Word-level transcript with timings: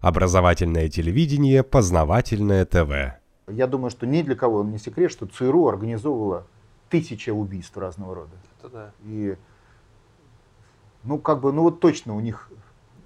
Образовательное 0.00 0.88
телевидение, 0.88 1.64
познавательное 1.64 2.64
ТВ. 2.64 3.18
Я 3.48 3.66
думаю, 3.66 3.90
что 3.90 4.06
ни 4.06 4.22
для 4.22 4.36
кого 4.36 4.62
не 4.62 4.78
секрет, 4.78 5.10
что 5.10 5.26
ЦРУ 5.26 5.66
организовывала 5.66 6.46
тысячи 6.88 7.30
убийств 7.30 7.76
разного 7.76 8.14
рода. 8.14 8.30
Это 8.58 8.68
да. 8.68 8.90
И, 9.04 9.36
ну, 11.02 11.18
как 11.18 11.40
бы, 11.40 11.52
ну 11.52 11.62
вот 11.62 11.80
точно 11.80 12.14
у 12.14 12.20
них 12.20 12.50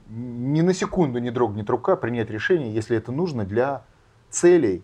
ни 0.08 0.60
на 0.60 0.74
секунду 0.74 1.18
не 1.18 1.30
дрогнет 1.30 1.70
рука 1.70 1.96
принять 1.96 2.28
решение, 2.28 2.74
если 2.74 2.96
это 2.96 3.10
нужно 3.10 3.44
для 3.44 3.84
целей 4.28 4.82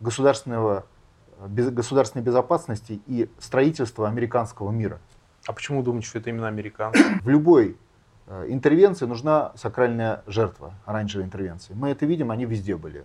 государственного, 0.00 0.84
государственной 1.46 2.24
безопасности 2.24 3.00
и 3.06 3.30
строительства 3.38 4.08
американского 4.08 4.72
мира. 4.72 4.98
А 5.46 5.52
почему 5.52 5.78
вы 5.78 5.84
думаете, 5.84 6.08
что 6.08 6.18
это 6.18 6.30
именно 6.30 6.48
американцы? 6.48 7.00
В 7.22 7.28
любой 7.28 7.76
интервенции 8.48 9.06
нужна 9.06 9.52
сакральная 9.56 10.22
жертва, 10.26 10.74
оранжевой 10.84 11.26
интервенции. 11.26 11.74
Мы 11.74 11.90
это 11.90 12.06
видим, 12.06 12.30
они 12.30 12.44
везде 12.44 12.76
были. 12.76 13.04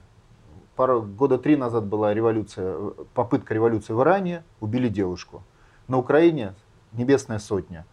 Пару 0.76 1.02
года 1.02 1.38
три 1.38 1.56
назад 1.56 1.86
была 1.86 2.14
революция, 2.14 2.78
попытка 3.14 3.54
революции 3.54 3.94
в 3.94 4.02
Иране, 4.02 4.44
убили 4.60 4.90
девушку. 4.90 5.42
На 5.88 5.98
Украине 5.98 6.54
небесная 6.92 7.40
сотня. 7.40 7.86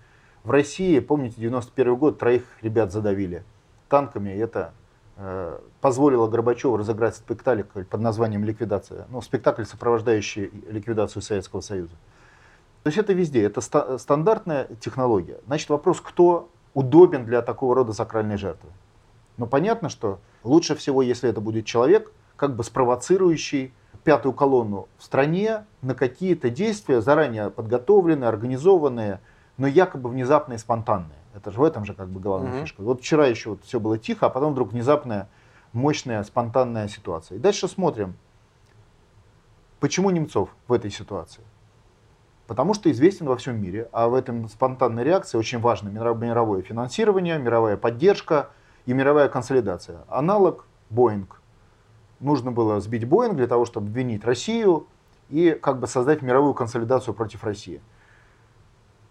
В 0.44 0.50
России, 0.50 0.98
помните, 0.98 1.36
91 1.38 1.96
год, 1.96 2.18
троих 2.18 2.42
ребят 2.60 2.92
задавили 2.92 3.44
танками. 3.88 4.30
И 4.30 4.38
это 4.38 4.72
э, 5.16 5.58
позволило 5.80 6.26
Горбачеву 6.26 6.76
разыграть 6.76 7.14
спектакль 7.14 7.84
под 7.84 8.00
названием 8.00 8.44
«Ликвидация». 8.44 9.06
Ну, 9.10 9.22
спектакль, 9.22 9.64
сопровождающий 9.64 10.50
ликвидацию 10.68 11.22
Советского 11.22 11.60
Союза. 11.60 11.94
То 12.82 12.88
есть 12.88 12.98
это 12.98 13.12
везде, 13.12 13.44
это 13.44 13.60
ста- 13.60 13.98
стандартная 13.98 14.66
технология. 14.80 15.38
Значит, 15.46 15.68
вопрос, 15.68 16.00
кто 16.00 16.48
удобен 16.74 17.24
для 17.24 17.42
такого 17.42 17.74
рода 17.74 17.92
сакральной 17.92 18.36
жертвы. 18.36 18.70
Но 19.36 19.46
понятно, 19.46 19.88
что 19.88 20.20
лучше 20.44 20.74
всего, 20.74 21.02
если 21.02 21.28
это 21.30 21.40
будет 21.40 21.66
человек, 21.66 22.12
как 22.36 22.56
бы 22.56 22.64
спровоцирующий 22.64 23.72
пятую 24.04 24.32
колонну 24.32 24.88
в 24.98 25.04
стране 25.04 25.64
на 25.80 25.94
какие-то 25.94 26.50
действия, 26.50 27.00
заранее 27.00 27.50
подготовленные, 27.50 28.28
организованные, 28.28 29.20
но 29.58 29.66
якобы 29.66 30.08
внезапные, 30.08 30.58
спонтанные. 30.58 31.18
Это 31.34 31.50
же 31.50 31.58
в 31.58 31.62
этом 31.62 31.84
же 31.84 31.94
как 31.94 32.08
бы 32.08 32.20
главная 32.20 32.52
mm-hmm. 32.52 32.62
фишка. 32.62 32.82
Вот 32.82 33.00
вчера 33.00 33.26
еще 33.26 33.50
вот 33.50 33.64
все 33.64 33.80
было 33.80 33.98
тихо, 33.98 34.26
а 34.26 34.30
потом 34.30 34.52
вдруг 34.52 34.72
внезапная, 34.72 35.28
мощная, 35.72 36.22
спонтанная 36.24 36.88
ситуация. 36.88 37.36
И 37.36 37.38
дальше 37.38 37.68
смотрим, 37.68 38.14
почему 39.80 40.10
Немцов 40.10 40.50
в 40.68 40.72
этой 40.72 40.90
ситуации. 40.90 41.42
Потому 42.46 42.74
что 42.74 42.90
известен 42.90 43.26
во 43.26 43.36
всем 43.36 43.60
мире, 43.60 43.88
а 43.92 44.08
в 44.08 44.14
этом 44.14 44.48
спонтанной 44.48 45.04
реакции 45.04 45.38
очень 45.38 45.60
важно 45.60 45.88
мировое 45.88 46.62
финансирование, 46.62 47.38
мировая 47.38 47.76
поддержка 47.76 48.50
и 48.84 48.92
мировая 48.92 49.28
консолидация. 49.28 50.04
Аналог 50.08 50.66
Боинг. 50.90 51.40
Нужно 52.20 52.52
было 52.52 52.80
сбить 52.80 53.06
Боинг 53.06 53.36
для 53.36 53.46
того, 53.46 53.64
чтобы 53.64 53.88
обвинить 53.88 54.24
Россию 54.24 54.86
и 55.30 55.52
как 55.52 55.78
бы 55.78 55.86
создать 55.86 56.22
мировую 56.22 56.54
консолидацию 56.54 57.14
против 57.14 57.44
России. 57.44 57.80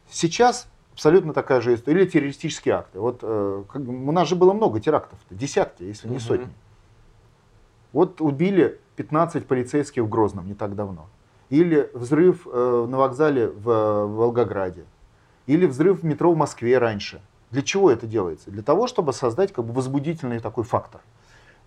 Сейчас 0.10 0.68
абсолютно 0.94 1.34
такая 1.34 1.62
же 1.62 1.74
история. 1.74 2.02
Или 2.02 2.10
террористические 2.10 2.76
акты. 2.76 3.00
Вот 3.00 3.20
э, 3.22 3.64
как, 3.68 3.82
у 3.82 4.12
нас 4.12 4.28
же 4.28 4.36
было 4.36 4.54
много 4.54 4.80
терактов, 4.80 5.18
десятки, 5.30 5.84
если 5.84 6.08
не 6.10 6.20
сотни. 6.20 6.50
Вот 7.94 8.22
убили 8.22 8.80
15 8.98 9.48
полицейских 9.48 10.04
в 10.04 10.10
Грозном 10.10 10.48
не 10.48 10.54
так 10.54 10.76
давно. 10.76 11.08
Или 11.52 11.92
взрыв 11.94 12.48
э, 12.52 12.86
на 12.90 12.98
вокзале 12.98 13.50
в, 13.50 14.06
Волгограде. 14.08 14.86
Или 15.46 15.68
взрыв 15.68 16.02
в 16.02 16.06
метро 16.06 16.32
в 16.32 16.38
Москве 16.38 16.80
раньше. 16.80 17.22
Для 17.52 17.62
чего 17.62 17.92
это 17.92 18.08
делается? 18.08 18.50
Для 18.50 18.64
того, 18.64 18.88
чтобы 18.88 19.14
создать 19.14 19.54
как 19.54 19.66
бы 19.66 19.74
возбудительный 19.74 20.40
такой 20.40 20.64
фактор. 20.64 21.02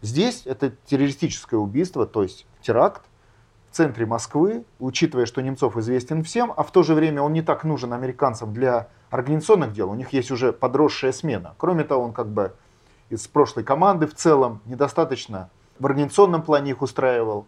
Здесь 0.00 0.46
это 0.46 0.72
террористическое 0.86 1.60
убийство, 1.60 2.06
то 2.06 2.22
есть 2.22 2.46
теракт 2.62 3.02
в 3.70 3.76
центре 3.76 4.06
Москвы, 4.06 4.64
учитывая, 4.78 5.26
что 5.26 5.42
Немцов 5.42 5.76
известен 5.76 6.24
всем, 6.24 6.52
а 6.56 6.62
в 6.62 6.70
то 6.70 6.82
же 6.82 6.94
время 6.94 7.22
он 7.22 7.32
не 7.32 7.42
так 7.42 7.64
нужен 7.64 7.92
американцам 7.92 8.52
для 8.52 8.88
организационных 9.10 9.72
дел. 9.72 9.90
У 9.90 9.94
них 9.94 10.12
есть 10.14 10.30
уже 10.30 10.52
подросшая 10.52 11.12
смена. 11.12 11.54
Кроме 11.58 11.84
того, 11.84 12.04
он 12.04 12.12
как 12.12 12.28
бы 12.28 12.54
из 13.10 13.26
прошлой 13.28 13.64
команды 13.64 14.06
в 14.06 14.14
целом 14.14 14.60
недостаточно 14.64 15.50
в 15.78 15.86
организационном 15.86 16.42
плане 16.42 16.70
их 16.70 16.82
устраивал. 16.82 17.46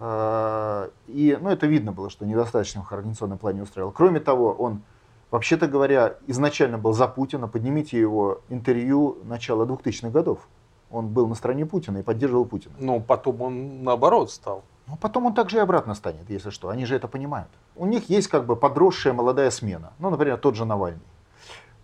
Э, 0.00 0.88
и 1.06 1.38
ну, 1.40 1.50
это 1.50 1.66
видно 1.66 1.92
было, 1.92 2.10
что 2.10 2.26
недостаточно 2.26 2.82
в 2.82 2.90
организационном 2.90 3.38
плане 3.38 3.62
устраивал. 3.62 3.92
Кроме 3.92 4.18
того, 4.18 4.52
он, 4.52 4.82
вообще-то 5.30 5.68
говоря, 5.68 6.16
изначально 6.26 6.78
был 6.78 6.92
за 6.94 7.06
Путина. 7.06 7.46
Поднимите 7.46 8.00
его 8.00 8.40
интервью 8.48 9.18
начала 9.24 9.66
2000-х 9.66 10.08
годов. 10.08 10.48
Он 10.90 11.08
был 11.08 11.28
на 11.28 11.34
стороне 11.34 11.66
Путина 11.66 11.98
и 11.98 12.02
поддерживал 12.02 12.46
Путина. 12.46 12.74
Но 12.78 12.98
потом 12.98 13.42
он 13.42 13.84
наоборот 13.84 14.30
стал. 14.30 14.64
Ну, 14.88 14.96
потом 14.96 15.26
он 15.26 15.34
также 15.34 15.58
и 15.58 15.60
обратно 15.60 15.94
станет, 15.94 16.28
если 16.30 16.50
что. 16.50 16.68
Они 16.70 16.84
же 16.84 16.96
это 16.96 17.06
понимают. 17.06 17.48
У 17.76 17.86
них 17.86 18.10
есть 18.10 18.26
как 18.26 18.44
бы 18.46 18.56
подросшая 18.56 19.12
молодая 19.12 19.50
смена. 19.50 19.92
Ну, 20.00 20.10
например, 20.10 20.38
тот 20.38 20.56
же 20.56 20.64
Навальный. 20.64 21.00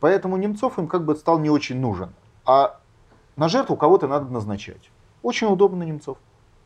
Поэтому 0.01 0.37
Немцов 0.37 0.79
им 0.79 0.89
как 0.89 1.05
бы 1.05 1.15
стал 1.15 1.39
не 1.39 1.51
очень 1.51 1.79
нужен. 1.79 2.13
А 2.45 2.81
на 3.37 3.49
жертву 3.49 3.77
кого-то 3.77 4.09
надо 4.09 4.33
назначать. 4.33 4.91
Очень 5.23 5.47
удобно 5.47 5.85
Немцов. 5.85 6.19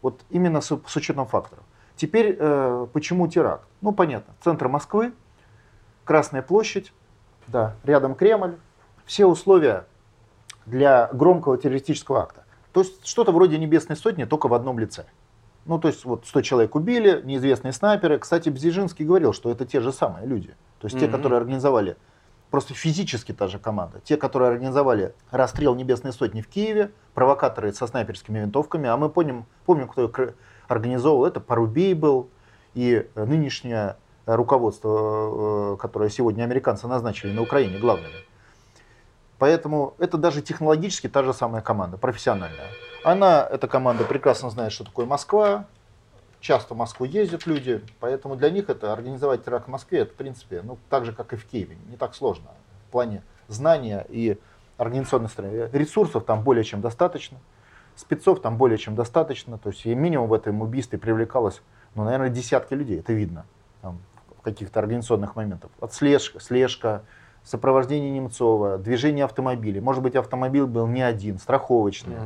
Вот 0.02 0.20
именно 0.30 0.60
с, 0.60 0.66
с 0.66 0.96
учетом 0.96 1.26
факторов. 1.26 1.64
Теперь 1.96 2.36
э, 2.38 2.86
почему 2.92 3.28
теракт? 3.28 3.64
Ну 3.80 3.92
понятно, 3.92 4.34
центр 4.42 4.68
Москвы, 4.68 5.12
Красная 6.04 6.42
площадь, 6.42 6.92
да, 7.46 7.76
рядом 7.84 8.14
Кремль. 8.14 8.56
Все 9.04 9.26
условия 9.26 9.86
для 10.66 11.08
громкого 11.12 11.58
террористического 11.58 12.22
акта. 12.22 12.44
То 12.72 12.80
есть 12.80 13.06
что-то 13.06 13.32
вроде 13.32 13.58
небесной 13.58 13.96
сотни, 13.96 14.24
только 14.24 14.48
в 14.48 14.54
одном 14.54 14.78
лице. 14.78 15.04
Ну, 15.66 15.78
то 15.78 15.88
есть 15.88 16.04
вот 16.04 16.26
100 16.26 16.42
человек 16.42 16.74
убили, 16.74 17.20
неизвестные 17.22 17.72
снайперы. 17.72 18.18
Кстати, 18.18 18.48
Бзижинский 18.48 19.04
говорил, 19.04 19.32
что 19.32 19.50
это 19.50 19.66
те 19.66 19.80
же 19.80 19.92
самые 19.92 20.26
люди. 20.26 20.54
То 20.80 20.86
есть 20.86 20.96
mm-hmm. 20.96 21.00
те, 21.00 21.08
которые 21.08 21.38
организовали, 21.38 21.96
просто 22.50 22.74
физически 22.74 23.32
та 23.32 23.48
же 23.48 23.58
команда. 23.58 24.00
Те, 24.00 24.16
которые 24.16 24.50
организовали 24.50 25.14
расстрел 25.30 25.74
Небесной 25.74 26.12
Сотни 26.12 26.40
в 26.40 26.48
Киеве, 26.48 26.90
провокаторы 27.14 27.72
со 27.72 27.86
снайперскими 27.86 28.40
винтовками. 28.40 28.88
А 28.88 28.96
мы 28.96 29.08
помним, 29.08 29.46
помним 29.66 29.88
кто 29.88 30.04
их 30.04 30.34
организовал. 30.68 31.26
Это 31.26 31.40
Парубей 31.40 31.94
был 31.94 32.28
и 32.74 33.08
нынешнее 33.14 33.96
руководство, 34.26 35.74
э, 35.74 35.76
которое 35.78 36.10
сегодня 36.10 36.44
американцы 36.44 36.86
назначили 36.86 37.32
на 37.32 37.42
Украине 37.42 37.78
главными. 37.78 38.14
Поэтому 39.38 39.94
это 39.98 40.18
даже 40.18 40.42
технологически 40.42 41.08
та 41.08 41.22
же 41.22 41.32
самая 41.32 41.62
команда, 41.62 41.96
профессиональная. 41.96 42.68
Она, 43.04 43.46
эта 43.50 43.66
команда, 43.68 44.04
прекрасно 44.04 44.50
знает, 44.50 44.72
что 44.72 44.84
такое 44.84 45.06
Москва. 45.06 45.64
Часто 46.40 46.74
в 46.74 46.76
Москву 46.76 47.04
ездят 47.04 47.46
люди, 47.46 47.82
поэтому 48.00 48.34
для 48.34 48.50
них 48.50 48.70
это 48.70 48.92
организовать 48.92 49.44
теракт 49.44 49.66
в 49.66 49.70
Москве, 49.70 50.00
это 50.00 50.12
в 50.12 50.16
принципе, 50.16 50.62
ну, 50.62 50.78
так 50.88 51.04
же, 51.04 51.12
как 51.12 51.34
и 51.34 51.36
в 51.36 51.44
Киеве, 51.44 51.76
не 51.88 51.96
так 51.96 52.14
сложно. 52.14 52.50
В 52.88 52.92
плане 52.92 53.22
знания 53.48 54.06
и 54.08 54.38
организационной 54.78 55.28
стороны. 55.28 55.68
Ресурсов 55.72 56.24
там 56.24 56.42
более 56.42 56.64
чем 56.64 56.80
достаточно, 56.80 57.38
спецов 57.94 58.40
там 58.40 58.56
более 58.56 58.78
чем 58.78 58.94
достаточно. 58.94 59.58
То 59.58 59.68
есть 59.68 59.84
минимум 59.84 60.28
в 60.28 60.32
этом 60.32 60.62
убийстве 60.62 60.98
привлекалось, 60.98 61.60
ну, 61.94 62.04
наверное, 62.04 62.30
десятки 62.30 62.72
людей, 62.72 63.00
это 63.00 63.12
видно 63.12 63.44
там, 63.82 63.98
в 64.38 64.40
каких-то 64.40 64.80
организационных 64.80 65.36
моментах. 65.36 65.70
От 65.80 65.92
слежка, 65.92 67.02
сопровождение 67.44 68.10
Немцова, 68.10 68.78
движение 68.78 69.26
автомобилей. 69.26 69.80
Может 69.80 70.02
быть, 70.02 70.16
автомобиль 70.16 70.64
был 70.64 70.86
не 70.86 71.02
один, 71.02 71.38
страховочный. 71.38 72.16
Угу. 72.16 72.24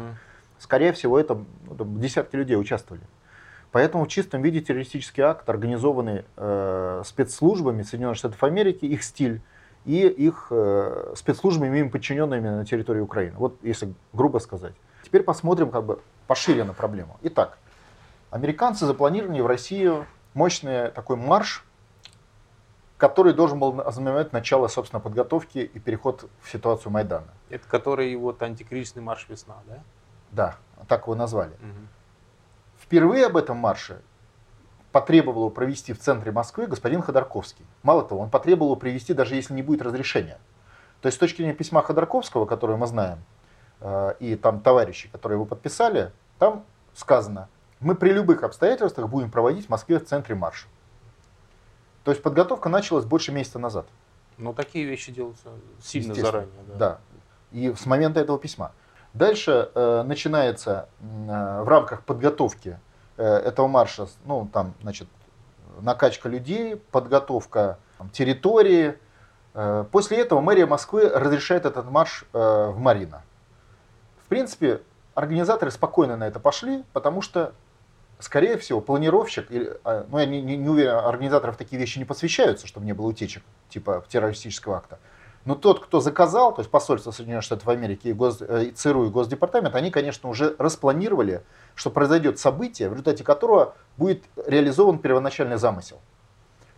Скорее 0.58 0.92
всего, 0.92 1.19
это 1.19 1.34
ну, 1.69 1.98
десятки 1.98 2.36
людей 2.36 2.56
участвовали. 2.56 3.03
Поэтому 3.74 4.04
в 4.04 4.08
чистом 4.08 4.40
виде 4.40 4.60
террористический 4.60 5.24
акт, 5.24 5.48
организованный 5.50 6.24
э, 6.36 7.02
спецслужбами 7.04 7.82
Соединенных 7.82 8.16
Штатов 8.16 8.40
Америки, 8.44 8.84
их 8.84 9.02
стиль 9.02 9.42
и 9.84 10.06
их 10.06 10.46
э, 10.50 11.14
спецслужбами, 11.16 11.78
им 11.78 11.90
подчиненными 11.90 12.50
на 12.50 12.64
территории 12.64 13.00
Украины. 13.00 13.34
Вот 13.36 13.56
если 13.62 13.92
грубо 14.12 14.38
сказать. 14.38 14.74
Теперь 15.02 15.24
посмотрим 15.24 15.72
как 15.72 15.82
бы 15.82 15.98
пошире 16.28 16.62
на 16.62 16.72
проблему. 16.72 17.18
Итак, 17.22 17.59
американцы 18.30 18.86
запланировали 18.86 19.41
в 19.41 19.47
Россию 19.48 20.06
мощный 20.34 20.92
такой 20.92 21.16
марш 21.16 21.65
который 22.97 23.32
должен 23.32 23.59
был 23.59 23.80
ознаменовать 23.80 24.32
начало, 24.32 24.68
собственно, 24.68 25.00
подготовки 25.00 25.59
и 25.59 25.78
переход 25.80 26.30
в 26.42 26.48
ситуацию 26.48 26.92
Майдана. 26.92 27.27
Это 27.50 27.66
который 27.68 28.15
вот 28.15 28.41
антикризисный 28.41 29.03
марш 29.03 29.27
«Весна», 29.28 29.56
да? 29.66 29.82
Да, 30.30 30.56
так 30.86 31.03
его 31.03 31.16
назвали. 31.16 31.50
Угу. 31.54 31.88
Впервые 32.94 33.26
об 33.26 33.36
этом 33.36 33.56
марше 33.56 34.00
потребовал 34.92 35.50
провести 35.50 35.92
в 35.92 35.98
центре 35.98 36.30
Москвы 36.30 36.68
господин 36.68 37.02
Ходорковский. 37.02 37.66
Мало 37.82 38.04
того, 38.04 38.20
он 38.20 38.30
потребовал 38.30 38.68
его 38.68 38.76
привести, 38.76 39.12
даже 39.14 39.34
если 39.34 39.52
не 39.52 39.62
будет 39.62 39.82
разрешения. 39.82 40.38
То 41.00 41.06
есть 41.08 41.16
с 41.16 41.18
точки 41.18 41.38
зрения 41.38 41.54
письма 41.54 41.82
Ходорковского, 41.82 42.46
которое 42.46 42.76
мы 42.76 42.86
знаем, 42.86 43.18
э, 43.80 44.14
и 44.20 44.36
там 44.36 44.60
товарищи, 44.60 45.08
которые 45.08 45.38
его 45.38 45.44
подписали, 45.44 46.12
там 46.38 46.64
сказано, 46.94 47.48
мы 47.80 47.96
при 47.96 48.10
любых 48.10 48.44
обстоятельствах 48.44 49.08
будем 49.08 49.28
проводить 49.28 49.66
в 49.66 49.70
Москве 49.70 49.98
в 49.98 50.04
центре 50.04 50.36
марш. 50.36 50.68
То 52.04 52.12
есть 52.12 52.22
подготовка 52.22 52.68
началась 52.68 53.04
больше 53.04 53.32
месяца 53.32 53.58
назад. 53.58 53.86
Но 54.38 54.52
такие 54.52 54.84
вещи 54.84 55.10
делаются 55.10 55.48
сильно 55.82 56.14
заранее. 56.14 56.62
Да. 56.68 56.76
да. 56.78 57.00
И 57.50 57.74
с 57.74 57.86
момента 57.86 58.20
этого 58.20 58.38
письма. 58.38 58.70
Дальше 59.15 59.71
э, 59.72 60.03
начинается 60.05 60.89
э, 61.01 61.63
в 61.63 61.69
рамках 61.69 62.03
подготовки 62.03 62.81
э, 63.16 63.25
этого 63.25 63.69
марша, 63.69 64.09
ну 64.25 64.49
там, 64.53 64.75
значит, 64.83 65.07
накачка 65.81 66.28
людей, 66.28 66.77
подготовка 66.91 67.78
там, 67.97 68.11
территории. 68.11 68.99
Э, 69.55 69.84
после 69.93 70.19
этого 70.19 70.41
мэрия 70.41 70.66
Москвы 70.66 71.09
разрешает 71.09 71.65
этот 71.65 71.89
марш 71.89 72.25
э, 72.33 72.39
в 72.39 72.78
Марина. 72.81 73.22
В 74.25 74.28
принципе, 74.28 74.83
организаторы 75.15 75.71
спокойно 75.71 76.16
на 76.16 76.27
это 76.27 76.41
пошли, 76.41 76.83
потому 76.93 77.22
что, 77.22 77.53
скорее 78.19 78.59
всего, 78.59 78.81
планировщик, 78.81 79.47
э, 79.53 80.05
ну 80.11 80.19
я 80.19 80.27
не, 80.27 80.43
не, 80.43 80.57
не 80.57 80.69
уверен, 80.69 80.95
организаторов 80.95 81.57
такие 81.57 81.78
вещи 81.78 82.01
не 82.01 82.05
посвящаются, 82.05 82.66
чтобы 82.66 82.84
не 82.84 82.93
было 82.95 83.07
утечек 83.07 83.45
типа 83.69 84.05
террористического 84.09 84.78
акта. 84.78 84.99
Но 85.44 85.54
тот, 85.54 85.84
кто 85.84 86.00
заказал, 86.00 86.54
то 86.54 86.60
есть 86.60 86.70
посольство 86.70 87.10
Соединенных 87.10 87.44
Штатов 87.44 87.68
Америки 87.68 88.08
и, 88.08 88.12
Гос, 88.14 88.41
э, 88.41 88.66
и 88.66 88.70
ЦРУ 88.70 89.06
и 89.06 89.10
Госдепартамент, 89.10 89.74
они, 89.74 89.91
конечно, 89.91 90.30
уже 90.30 90.56
распланировали, 90.58 91.42
что 91.74 91.91
произойдет 91.91 92.38
событие, 92.38 92.88
в 92.88 92.92
результате 92.92 93.24
которого 93.24 93.74
будет 93.98 94.24
реализован 94.46 94.98
первоначальный 94.98 95.58
замысел. 95.58 96.00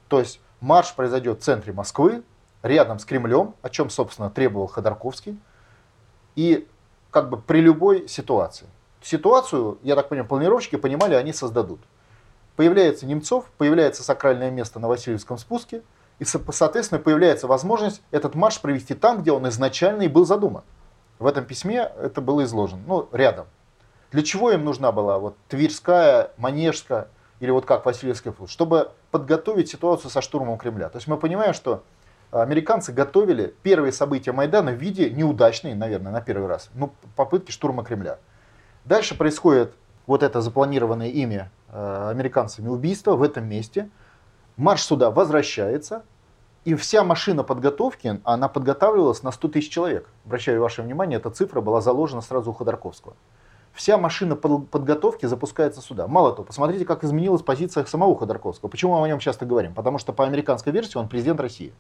То 0.09 0.19
есть 0.19 0.41
марш 0.61 0.95
произойдет 0.95 1.41
в 1.41 1.43
центре 1.43 1.73
Москвы, 1.73 2.25
рядом 2.63 2.99
с 2.99 3.05
Кремлем, 3.05 3.55
о 3.63 3.71
чем, 3.71 3.89
собственно, 3.89 4.31
требовал 4.31 4.67
Ходорковский, 4.67 5.39
и 6.35 6.67
как 7.13 7.31
бы 7.31 7.41
при 7.41 7.61
любой 7.61 8.09
ситуации. 8.09 8.67
Ситуацию, 9.01 9.79
я 9.85 9.95
так 9.95 10.09
понимаю, 10.09 10.29
планировщики 10.29 10.75
понимали, 10.75 11.15
они 11.15 11.33
создадут. 11.33 11.79
Появляется 12.57 13.07
Немцов, 13.07 13.45
появляется 13.59 14.03
сакральное 14.03 14.51
место 14.51 14.81
на 14.81 14.89
Васильевском 14.89 15.39
спуске– 15.39 15.83
и, 16.19 16.25
соответственно, 16.25 17.01
появляется 17.01 17.47
возможность 17.47 18.03
этот 18.11 18.35
марш 18.35 18.61
провести 18.61 18.95
там, 18.95 19.21
где 19.21 19.33
он 19.33 19.47
изначально 19.49 20.03
и 20.03 20.09
был 20.09 20.25
задуман. 20.25 20.63
В 21.19 21.27
этом 21.27 21.45
письме 21.45 21.91
это 22.01 22.21
было 22.21 22.45
изложено, 22.45 22.83
ну, 22.87 23.09
рядом. 23.13 23.47
Для 24.13 24.23
чего 24.23 24.51
им 24.51 24.65
нужна 24.65 24.93
была 24.93 25.19
вот 25.19 25.37
Тверская, 25.49 26.31
Манежская 26.39 27.09
или 27.41 27.51
вот 27.51 27.67
как 27.67 27.85
Васильевская 27.85 28.33
флот? 28.33 28.49
Чтобы 28.51 28.93
подготовить 29.11 29.69
ситуацию 29.69 30.11
со 30.11 30.23
штурмом 30.23 30.59
Кремля. 30.59 30.89
То 30.89 30.97
есть 30.97 31.07
мы 31.07 31.19
понимаем, 31.19 31.53
что 31.53 31.83
американцы 32.31 32.93
готовили 32.93 33.55
первые 33.63 33.93
события 33.93 34.33
Майдана 34.33 34.73
в 34.73 34.77
виде 34.77 35.11
неудачной, 35.11 35.75
наверное, 35.75 36.13
на 36.13 36.21
первый 36.23 36.49
раз, 36.49 36.71
ну, 36.75 36.93
попытки 37.15 37.51
штурма 37.51 37.85
Кремля. 37.85 38.19
Дальше 38.85 39.17
происходит 39.17 39.75
вот 40.07 40.23
это 40.23 40.41
запланированное 40.41 41.09
ими 41.09 41.51
э, 41.69 42.09
американцами 42.11 42.69
убийство 42.69 43.17
в 43.17 43.23
этом 43.23 43.47
месте– 43.47 43.91
марш 44.57 44.83
сюда 44.83 45.11
возвращается, 45.11 46.05
и 46.65 46.75
вся 46.75 47.05
машина 47.05 47.45
подготовки, 47.45 48.21
она 48.25 48.49
подготавливалась 48.49 49.23
на 49.23 49.31
100 49.31 49.49
тысяч 49.49 49.71
человек. 49.71 50.09
Обращаю 50.25 50.61
ваше 50.61 50.83
внимание, 50.83 51.19
эта 51.19 51.31
цифра 51.31 51.61
была 51.61 51.81
заложена 51.81 52.23
сразу 52.23 52.51
у 52.51 52.55
Ходорковского. 52.55 53.15
Вся 53.73 53.99
машина 53.99 54.37
подготовки 54.37 55.27
запускается 55.27 55.83
сюда. 55.83 56.09
Мало 56.09 56.33
того, 56.33 56.45
посмотрите, 56.45 56.87
как 56.87 57.05
изменилась 57.05 57.43
позиция 57.43 57.85
самого 57.85 58.19
Ходорковского. 58.19 58.71
Почему 58.71 58.99
мы 58.99 59.05
о 59.05 59.09
нем 59.09 59.19
часто 59.19 59.45
говорим? 59.45 59.75
Потому 59.75 59.99
что 59.99 60.15
по 60.15 60.25
американской 60.25 60.73
версии 60.73 60.97
он 60.97 61.09
президент 61.09 61.39
России. 61.41 61.75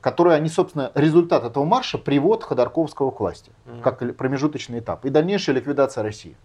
Который 0.00 0.36
они, 0.36 0.48
собственно, 0.48 0.92
результат 0.94 1.44
этого 1.44 1.64
марша 1.64 1.98
привод 1.98 2.44
Ходорковского 2.44 3.10
к 3.10 3.18
власти, 3.20 3.50
mm-hmm. 3.66 3.82
как 3.82 4.16
промежуточный 4.16 4.78
этап. 4.78 5.04
И 5.04 5.10
дальнейшая 5.10 5.56
ликвидация 5.56 6.02
России. 6.04 6.36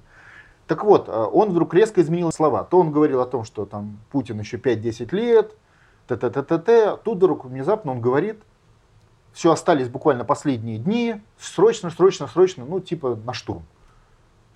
Так 0.67 0.83
вот, 0.83 1.07
э, 1.07 1.11
он 1.11 1.49
вдруг 1.49 1.73
резко 1.73 2.01
изменил 2.01 2.31
слова. 2.31 2.63
То 2.63 2.79
он 2.79 2.91
говорил 2.91 3.21
о 3.21 3.25
том, 3.25 3.43
что 3.45 3.65
там 3.65 3.99
Путин 4.11 4.39
еще 4.39 4.57
5-10 4.57 5.15
лет, 5.15 5.55
т-т-т-т-т. 6.07 6.97
Тут 7.03 7.17
вдруг 7.17 7.45
внезапно 7.45 7.93
он 7.93 8.01
говорит, 8.01 8.41
все 9.31 9.51
остались 9.51 9.87
буквально 9.87 10.25
последние 10.25 10.77
дни, 10.77 11.21
срочно, 11.39 11.89
срочно, 11.89 12.27
срочно, 12.27 12.65
ну 12.65 12.79
типа 12.79 13.15
на 13.15 13.33
штурм. 13.33 13.63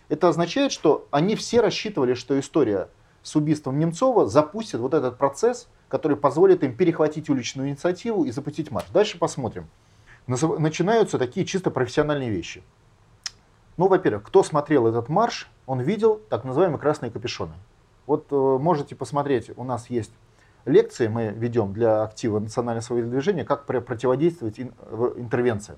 Это 0.09 0.27
означает, 0.27 0.73
что 0.73 1.07
они 1.11 1.35
все 1.35 1.61
рассчитывали, 1.61 2.15
что 2.15 2.37
история 2.37 2.89
с 3.23 3.35
убийством 3.35 3.79
Немцова 3.79 4.27
запустит 4.27 4.81
вот 4.81 4.93
этот 4.93 5.17
процесс, 5.17 5.69
который 5.87 6.17
позволит 6.17 6.63
им 6.63 6.75
перехватить 6.75 7.29
уличную 7.29 7.69
инициативу 7.69 8.25
и 8.25 8.31
запустить 8.31 8.71
марш. 8.71 8.87
Дальше 8.91 9.17
посмотрим. 9.17 9.69
Начинаются 10.27 11.17
такие 11.17 11.45
чисто 11.45 11.71
профессиональные 11.71 12.29
вещи. 12.29 12.63
Ну, 13.77 13.87
во-первых, 13.87 14.23
кто 14.23 14.43
смотрел 14.43 14.87
этот 14.87 15.09
марш, 15.09 15.49
он 15.65 15.79
видел 15.79 16.21
так 16.29 16.43
называемые 16.43 16.79
красные 16.79 17.11
капюшоны. 17.11 17.53
Вот 18.05 18.27
э, 18.31 18.35
можете 18.35 18.95
посмотреть, 18.95 19.51
у 19.55 19.63
нас 19.63 19.89
есть 19.89 20.11
лекции, 20.65 21.07
мы 21.07 21.27
ведем 21.29 21.73
для 21.73 22.03
актива 22.03 22.39
национального 22.39 22.83
своего 22.83 23.09
движения, 23.09 23.45
как 23.45 23.65
противодействовать 23.65 24.59
ин, 24.59 24.73
интервенциям. 25.15 25.77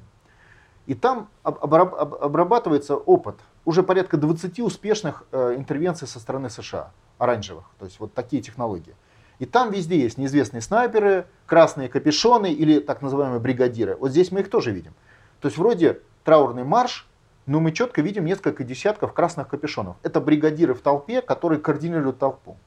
И 0.85 0.95
там 0.95 1.29
обрабатывается 1.43 2.95
опыт 2.95 3.35
уже 3.63 3.83
порядка 3.83 4.17
20 4.17 4.59
успешных 4.59 5.23
э, 5.31 5.55
интервенций 5.55 6.07
со 6.07 6.19
стороны 6.19 6.49
США, 6.49 6.91
оранжевых, 7.17 7.63
то 7.79 7.85
есть 7.85 7.99
вот 7.99 8.13
такие 8.13 8.41
технологии. 8.41 8.95
И 9.39 9.45
там 9.45 9.71
везде 9.71 9.99
есть 9.99 10.17
неизвестные 10.17 10.61
снайперы, 10.61 11.25
красные 11.45 11.87
капюшоны 11.87 12.51
или 12.51 12.79
так 12.79 13.01
называемые 13.01 13.39
бригадиры. 13.39 13.95
Вот 13.95 14.11
здесь 14.11 14.31
мы 14.31 14.41
их 14.41 14.49
тоже 14.49 14.71
видим. 14.71 14.93
То 15.39 15.47
есть 15.47 15.57
вроде 15.57 16.01
траурный 16.23 16.63
марш, 16.63 17.07
но 17.45 17.59
мы 17.59 17.71
четко 17.71 18.01
видим 18.01 18.25
несколько 18.25 18.63
десятков 18.63 19.13
красных 19.13 19.47
капюшонов. 19.49 19.97
Это 20.03 20.21
бригадиры 20.21 20.73
в 20.73 20.81
толпе, 20.81 21.21
которые 21.21 21.59
координируют 21.59 22.19
толпу. 22.19 22.57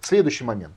Следующий 0.00 0.44
момент. 0.44 0.74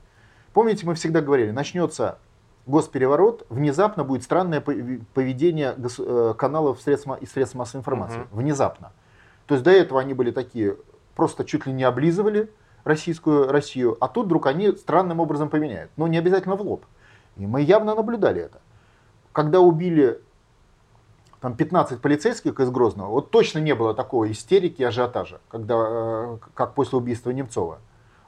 Помните, 0.52 0.86
мы 0.86 0.94
всегда 0.94 1.20
говорили, 1.20 1.50
начнется 1.50 2.18
госпереворот, 2.66 3.46
внезапно 3.48 4.04
будет 4.04 4.22
странное 4.22 4.60
поведение 4.60 5.74
э, 5.76 6.34
каналов 6.36 6.80
средств, 6.80 7.08
и 7.20 7.26
средств 7.26 7.56
массовой 7.56 7.80
информации. 7.80 8.20
Угу. 8.20 8.28
Внезапно. 8.32 8.92
То 9.46 9.54
есть 9.54 9.64
до 9.64 9.70
этого 9.70 10.00
они 10.00 10.14
были 10.14 10.30
такие, 10.30 10.76
просто 11.16 11.44
чуть 11.44 11.66
ли 11.66 11.72
не 11.72 11.84
облизывали 11.84 12.50
российскую 12.84 13.50
Россию, 13.50 13.96
а 14.00 14.08
тут 14.08 14.26
вдруг 14.26 14.46
они 14.46 14.72
странным 14.72 15.20
образом 15.20 15.48
поменяют. 15.48 15.90
Но 15.96 16.06
не 16.06 16.18
обязательно 16.18 16.56
в 16.56 16.62
лоб. 16.62 16.84
И 17.36 17.46
мы 17.46 17.62
явно 17.62 17.94
наблюдали 17.94 18.42
это. 18.42 18.60
Когда 19.32 19.60
убили 19.60 20.20
там 21.40 21.54
15 21.54 22.00
полицейских 22.00 22.58
из 22.60 22.70
Грозного, 22.70 23.10
вот 23.10 23.30
точно 23.30 23.58
не 23.58 23.74
было 23.74 23.94
такого 23.94 24.30
истерики 24.30 24.82
и 24.82 24.84
ажиотажа, 24.84 25.40
когда, 25.48 25.74
э, 25.78 26.38
как 26.54 26.74
после 26.74 26.98
убийства 26.98 27.30
Немцова. 27.30 27.78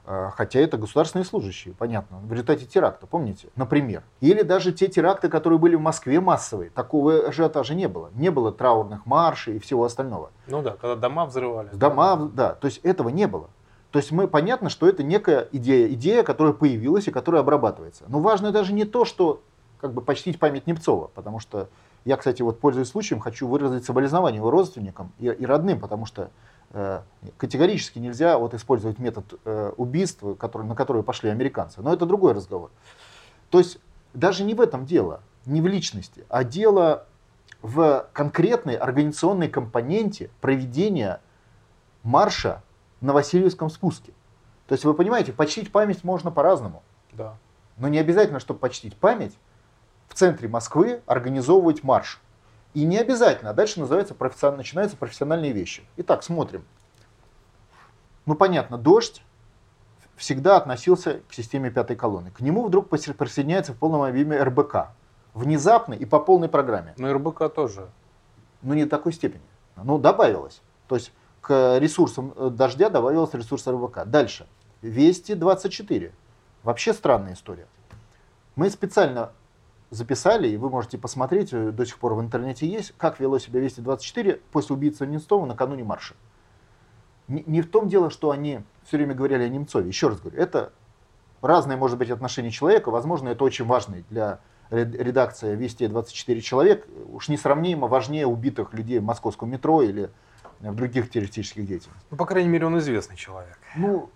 Э, 0.05 0.29
хотя 0.35 0.59
это 0.59 0.77
государственные 0.77 1.25
служащие, 1.25 1.73
понятно, 1.73 2.19
в 2.19 2.31
результате 2.31 2.65
теракта, 2.65 3.07
помните, 3.07 3.49
например. 3.55 4.03
Или 4.19 4.41
даже 4.41 4.71
те 4.71 4.87
теракты, 4.87 5.29
которые 5.29 5.59
были 5.59 5.75
в 5.75 5.81
Москве 5.81 6.19
массовые, 6.19 6.69
такого 6.69 7.27
ажиотажа 7.27 7.75
не 7.75 7.87
было. 7.87 8.09
Не 8.15 8.29
было 8.29 8.51
траурных 8.51 9.05
маршей 9.05 9.57
и 9.57 9.59
всего 9.59 9.85
остального. 9.85 10.31
Ну 10.47 10.61
да, 10.61 10.71
когда 10.71 10.95
дома 10.95 11.25
взрывали. 11.25 11.69
Дома, 11.73 12.29
да, 12.33 12.55
то 12.55 12.65
есть 12.65 12.79
этого 12.79 13.09
не 13.09 13.27
было. 13.27 13.49
То 13.91 13.99
есть 13.99 14.11
мы 14.11 14.27
понятно, 14.27 14.69
что 14.69 14.87
это 14.87 15.03
некая 15.03 15.49
идея, 15.51 15.87
идея, 15.89 16.23
которая 16.23 16.53
появилась 16.53 17.07
и 17.07 17.11
которая 17.11 17.41
обрабатывается. 17.41 18.05
Но 18.07 18.21
важно 18.21 18.51
даже 18.51 18.73
не 18.73 18.85
то, 18.85 19.03
что 19.03 19.41
как 19.81 19.93
бы 19.93 20.01
почтить 20.01 20.39
память 20.39 20.65
Немцова, 20.65 21.07
потому 21.13 21.39
что 21.39 21.67
я, 22.05 22.17
кстати, 22.17 22.41
вот 22.41 22.59
пользуясь 22.59 22.87
случаем, 22.87 23.19
хочу 23.19 23.47
выразить 23.47 23.85
соболезнования 23.85 24.37
его 24.37 24.49
родственникам 24.49 25.11
и, 25.19 25.27
и 25.27 25.45
родным, 25.45 25.79
потому 25.79 26.05
что 26.05 26.31
э, 26.71 27.01
категорически 27.37 27.99
нельзя 27.99 28.37
вот 28.37 28.53
использовать 28.53 28.97
метод 28.99 29.39
э, 29.45 29.73
убийства, 29.77 30.33
который, 30.33 30.65
на 30.65 30.75
который 30.75 31.03
пошли 31.03 31.29
американцы. 31.29 31.81
Но 31.81 31.93
это 31.93 32.05
другой 32.05 32.33
разговор. 32.33 32.71
То 33.49 33.59
есть 33.59 33.79
даже 34.13 34.43
не 34.43 34.55
в 34.55 34.61
этом 34.61 34.85
дело, 34.85 35.21
не 35.45 35.61
в 35.61 35.67
личности, 35.67 36.25
а 36.29 36.43
дело 36.43 37.05
в 37.61 38.07
конкретной 38.13 38.75
организационной 38.75 39.47
компоненте 39.47 40.31
проведения 40.41 41.21
марша 42.03 42.63
на 43.01 43.13
Васильевском 43.13 43.69
спуске. 43.69 44.13
То 44.67 44.73
есть 44.73 44.85
вы 44.85 44.93
понимаете, 44.93 45.33
почтить 45.33 45.71
память 45.71 46.03
можно 46.03 46.31
по-разному. 46.31 46.81
Да. 47.13 47.35
Но 47.77 47.87
не 47.87 47.99
обязательно, 47.99 48.39
чтобы 48.39 48.59
почтить 48.59 48.95
память, 48.95 49.37
в 50.11 50.13
центре 50.13 50.49
Москвы 50.49 51.01
организовывать 51.05 51.83
марш. 51.83 52.19
И 52.73 52.83
не 52.83 52.97
обязательно, 52.97 53.51
а 53.51 53.53
дальше 53.53 53.79
называется 53.79 54.13
профессионально, 54.13 54.57
начинаются 54.57 54.97
профессиональные 54.97 55.53
вещи. 55.53 55.83
Итак, 55.95 56.21
смотрим. 56.23 56.65
Ну 58.25 58.35
понятно, 58.35 58.77
дождь 58.77 59.23
всегда 60.17 60.57
относился 60.57 61.21
к 61.29 61.33
системе 61.33 61.71
пятой 61.71 61.95
колонны. 61.95 62.29
К 62.31 62.41
нему 62.41 62.65
вдруг 62.65 62.89
присоединяется 62.89 63.71
в 63.71 63.77
полном 63.77 64.01
объеме 64.01 64.37
РБК. 64.43 64.89
Внезапно 65.33 65.93
и 65.93 66.03
по 66.03 66.19
полной 66.19 66.49
программе. 66.49 66.93
Но 66.97 67.13
РБК 67.13 67.53
тоже. 67.53 67.87
Ну 68.63 68.73
не 68.73 68.83
в 68.83 68.89
такой 68.89 69.13
степени. 69.13 69.43
Ну 69.81 69.97
добавилось. 69.97 70.61
То 70.89 70.95
есть 70.95 71.13
к 71.39 71.79
ресурсам 71.79 72.33
э, 72.35 72.49
дождя 72.49 72.89
добавилось 72.89 73.33
ресурс 73.33 73.65
РБК. 73.65 74.03
Дальше. 74.05 74.45
Вести 74.81 75.35
24. 75.35 76.11
Вообще 76.63 76.93
странная 76.93 77.33
история. 77.33 77.65
Мы 78.57 78.69
специально 78.69 79.31
записали, 79.91 80.47
и 80.47 80.57
вы 80.57 80.69
можете 80.69 80.97
посмотреть, 80.97 81.53
э, 81.53 81.71
до 81.71 81.85
сих 81.85 81.99
пор 81.99 82.15
в 82.15 82.21
интернете 82.21 82.65
есть, 82.65 82.93
как 82.97 83.19
вело 83.19 83.37
себя 83.37 83.59
Вести-24 83.59 84.41
после 84.51 84.75
убийцы 84.75 85.05
Немцова 85.05 85.45
накануне 85.45 85.83
марша. 85.83 86.15
Не, 87.27 87.43
не 87.45 87.61
в 87.61 87.69
том 87.69 87.87
дело, 87.87 88.09
что 88.09 88.31
они 88.31 88.61
все 88.85 88.97
время 88.97 89.13
говорили 89.13 89.43
о 89.43 89.49
Немцове. 89.49 89.87
Еще 89.87 90.07
раз 90.07 90.19
говорю, 90.19 90.39
это 90.39 90.73
разное 91.41 91.77
может 91.77 91.97
быть 91.97 92.09
отношение 92.09 92.51
человека. 92.51 92.89
Возможно, 92.89 93.29
это 93.29 93.43
очень 93.43 93.65
важный 93.65 94.03
для 94.09 94.39
редакция 94.71 95.55
Вести 95.55 95.87
24 95.87 96.39
человек 96.41 96.87
уж 97.11 97.27
несравнимо 97.27 97.87
важнее 97.87 98.25
убитых 98.25 98.73
людей 98.73 98.99
в 98.99 99.03
московском 99.03 99.49
метро 99.49 99.81
или 99.81 100.09
в 100.61 100.75
других 100.75 101.09
террористических 101.09 101.67
деятельностях. 101.67 102.05
Ну, 102.09 102.15
по 102.15 102.25
крайней 102.25 102.49
мере, 102.49 102.67
он 102.67 102.77
известный 102.79 103.17
человек. 103.17 103.59
Ну, 103.75 104.09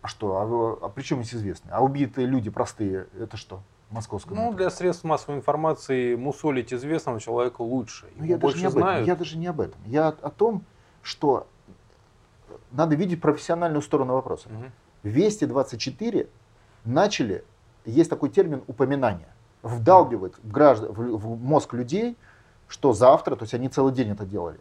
а 0.00 0.06
что? 0.06 0.78
А, 0.80 0.86
а 0.86 0.88
при 0.88 1.02
чем 1.02 1.24
здесь 1.24 1.40
известный? 1.40 1.72
А 1.72 1.82
убитые 1.82 2.28
люди 2.28 2.50
простые, 2.50 3.08
это 3.18 3.36
что? 3.36 3.62
Московском 3.90 4.36
ну, 4.36 4.52
для 4.52 4.70
средств 4.70 5.04
массовой 5.04 5.38
информации 5.38 6.14
мусолить 6.14 6.72
известного 6.72 7.20
человека 7.20 7.62
лучше. 7.62 8.06
Ну, 8.16 8.24
я 8.24 8.38
даже, 8.38 8.58
не 8.58 8.66
об 8.66 8.78
этом. 8.78 9.04
я 9.04 9.16
даже 9.16 9.36
не 9.36 9.46
об 9.48 9.60
этом. 9.60 9.80
Я 9.84 10.08
о 10.08 10.30
том, 10.30 10.64
что 11.02 11.48
надо 12.70 12.94
видеть 12.94 13.20
профессиональную 13.20 13.82
сторону 13.82 14.14
вопроса. 14.14 14.48
Угу. 14.48 14.64
Вести 15.02 15.44
24 15.44 16.28
начали, 16.84 17.44
есть 17.84 18.10
такой 18.10 18.28
термин 18.28 18.62
упоминания, 18.66 19.28
вдалбивать 19.62 20.34
в, 20.42 20.50
граждан, 20.50 20.92
в, 20.92 21.16
в 21.16 21.42
мозг 21.42 21.72
людей, 21.74 22.16
что 22.68 22.92
завтра, 22.92 23.34
то 23.36 23.42
есть 23.42 23.54
они 23.54 23.68
целый 23.68 23.92
день 23.92 24.10
это 24.10 24.24
делали, 24.24 24.60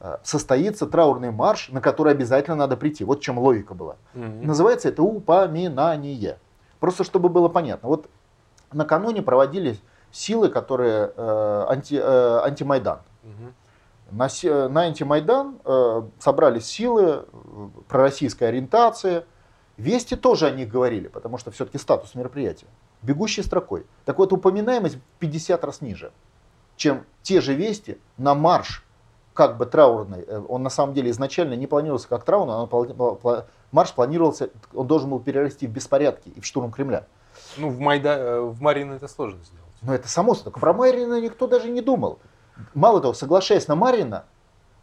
э, 0.00 0.18
состоится 0.22 0.86
траурный 0.86 1.30
марш, 1.30 1.68
на 1.70 1.80
который 1.80 2.12
обязательно 2.12 2.56
надо 2.56 2.76
прийти. 2.76 3.04
Вот 3.04 3.18
в 3.18 3.22
чем 3.22 3.38
логика 3.38 3.74
была. 3.74 3.96
Угу. 4.14 4.46
Называется 4.46 4.88
это 4.88 5.02
упоминание. 5.02 6.38
Просто 6.78 7.02
чтобы 7.02 7.28
было 7.28 7.48
понятно. 7.48 7.88
Вот 7.88 8.08
накануне 8.72 9.22
проводились 9.22 9.80
силы, 10.10 10.48
которые 10.48 11.12
э, 11.16 11.64
анти, 11.68 11.94
э, 11.94 12.40
антимайдан. 12.44 13.00
Угу. 13.24 13.52
На, 14.10 14.28
на 14.68 14.80
антимайдан 14.82 15.58
э, 15.64 16.02
собрались 16.18 16.66
силы 16.66 17.24
э, 17.26 17.68
пророссийской 17.88 18.48
ориентации. 18.48 19.24
Вести 19.76 20.16
тоже 20.16 20.46
о 20.46 20.50
них 20.50 20.68
говорили, 20.68 21.08
потому 21.08 21.38
что 21.38 21.50
все-таки 21.50 21.78
статус 21.78 22.14
мероприятия. 22.14 22.66
Бегущей 23.02 23.44
строкой. 23.44 23.86
Так 24.04 24.18
вот, 24.18 24.32
упоминаемость 24.32 24.96
в 24.96 25.00
50 25.20 25.62
раз 25.64 25.80
ниже, 25.80 26.10
чем 26.76 27.04
те 27.22 27.40
же 27.40 27.54
вести 27.54 27.98
на 28.16 28.34
марш, 28.34 28.84
как 29.34 29.56
бы 29.56 29.66
траурный. 29.66 30.24
Э, 30.26 30.42
он 30.48 30.62
на 30.62 30.70
самом 30.70 30.94
деле 30.94 31.10
изначально 31.10 31.54
не 31.54 31.66
планировался 31.66 32.08
как 32.08 32.24
траурный, 32.24 32.54
он, 32.54 33.46
марш 33.70 33.92
планировался, 33.92 34.50
он 34.74 34.86
должен 34.86 35.10
был 35.10 35.20
перерасти 35.20 35.66
в 35.66 35.70
беспорядки 35.70 36.30
и 36.30 36.40
в 36.40 36.46
штурм 36.46 36.72
Кремля. 36.72 37.06
Ну, 37.58 37.70
в, 37.70 37.78
Майда, 37.78 38.10
э, 38.10 38.40
в 38.40 38.60
Марино 38.60 38.94
это 38.94 39.08
сложно 39.08 39.42
сделать. 39.44 39.68
Но 39.82 39.94
это 39.94 40.08
само 40.08 40.34
собой. 40.34 40.52
Про 40.52 40.72
Марина 40.72 41.20
никто 41.20 41.46
даже 41.46 41.68
не 41.68 41.80
думал. 41.80 42.18
Мало 42.74 43.00
того, 43.00 43.14
соглашаясь 43.14 43.68
на 43.68 43.76
Марина, 43.76 44.24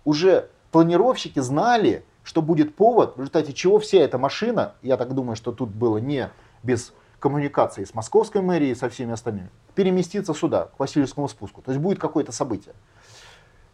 уже 0.06 0.50
планировщики 0.72 1.40
знали, 1.40 2.06
что 2.24 2.42
будет 2.42 2.76
повод, 2.76 3.16
в 3.16 3.20
результате 3.20 3.54
чего 3.54 3.80
вся 3.80 4.00
эта 4.00 4.18
машина, 4.18 4.76
я 4.82 4.98
так 4.98 5.14
думаю, 5.14 5.36
что 5.36 5.52
тут 5.52 5.70
было 5.70 5.98
не 5.98 6.30
без 6.64 6.94
коммуникации 7.20 7.84
с 7.84 7.94
московской 7.94 8.42
мэрией 8.42 8.72
и 8.72 8.76
со 8.76 8.90
всеми 8.90 9.14
остальными, 9.14 9.50
переместиться 9.74 10.34
сюда, 10.34 10.70
к 10.76 10.80
Васильевскому 10.80 11.28
спуску. 11.28 11.62
То 11.62 11.72
есть 11.72 11.82
будет 11.82 12.00
какое-то 12.00 12.32
событие. 12.32 12.76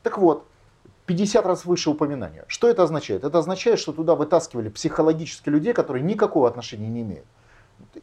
Так 0.04 0.18
вот, 0.18 0.48
50 1.06 1.46
раз 1.46 1.66
выше 1.66 1.90
упоминания. 1.90 2.46
Что 2.48 2.70
это 2.70 2.84
означает? 2.84 3.24
Это 3.24 3.40
означает, 3.40 3.80
что 3.80 3.92
туда 3.92 4.16
вытаскивали 4.16 4.70
психологически 4.70 5.50
людей, 5.50 5.74
которые 5.74 6.04
никакого 6.04 6.48
отношения 6.48 6.88
не 6.88 7.02
имеют. 7.02 7.26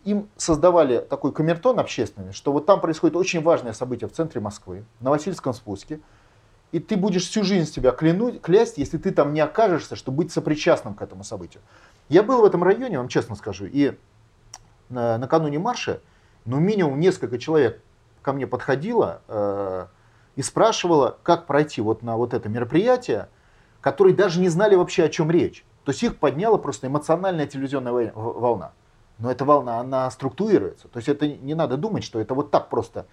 Им 0.04 0.28
создавали 0.36 0.98
такой 0.98 1.32
камертон 1.32 1.78
общественный, 1.78 2.32
что 2.32 2.52
вот 2.52 2.66
там 2.66 2.80
происходит 2.80 3.16
очень 3.16 3.42
важное 3.42 3.72
событие 3.72 4.08
в 4.08 4.12
центре 4.12 4.40
Москвы, 4.40 4.84
на 5.00 5.10
Васильевском 5.10 5.54
спуске, 5.54 6.00
и 6.72 6.78
ты 6.78 6.96
будешь 6.96 7.26
всю 7.26 7.42
жизнь 7.44 7.70
себя 7.70 7.92
клянуть, 7.92 8.42
клясть, 8.42 8.76
если 8.76 8.98
ты 8.98 9.10
там 9.10 9.32
не 9.32 9.40
окажешься, 9.40 9.96
чтобы 9.96 10.18
быть 10.18 10.32
сопричастным 10.32 10.94
к 10.94 11.00
этому 11.00 11.24
событию. 11.24 11.62
Я 12.08 12.22
был 12.22 12.42
в 12.42 12.44
этом 12.44 12.62
районе, 12.62 12.98
вам 12.98 13.08
честно 13.08 13.36
скажу, 13.36 13.64
и 13.64 13.96
на, 14.90 15.16
накануне 15.18 15.58
марша, 15.58 16.00
ну, 16.44 16.58
минимум 16.58 17.00
несколько 17.00 17.38
человек 17.38 17.82
ко 18.22 18.32
мне 18.32 18.46
подходило 18.46 19.22
э, 19.28 19.86
и 20.36 20.42
спрашивало, 20.42 21.18
как 21.22 21.46
пройти 21.46 21.80
вот 21.80 22.02
на 22.02 22.16
вот 22.16 22.34
это 22.34 22.48
мероприятие, 22.48 23.28
которые 23.80 24.14
даже 24.14 24.40
не 24.40 24.48
знали 24.48 24.74
вообще, 24.74 25.04
о 25.04 25.08
чем 25.08 25.30
речь. 25.30 25.64
То 25.84 25.92
есть 25.92 26.02
их 26.02 26.18
подняла 26.18 26.58
просто 26.58 26.86
эмоциональная 26.86 27.46
телевизионная 27.46 28.12
волна. 28.14 28.72
Но 29.18 29.30
эта 29.30 29.44
волна, 29.44 29.80
она 29.80 30.10
структурируется. 30.10 30.88
То 30.88 30.98
есть 30.98 31.08
это 31.08 31.26
не 31.26 31.54
надо 31.54 31.76
думать, 31.76 32.04
что 32.04 32.20
это 32.20 32.34
вот 32.34 32.50
так 32.50 32.68
просто 32.68 33.06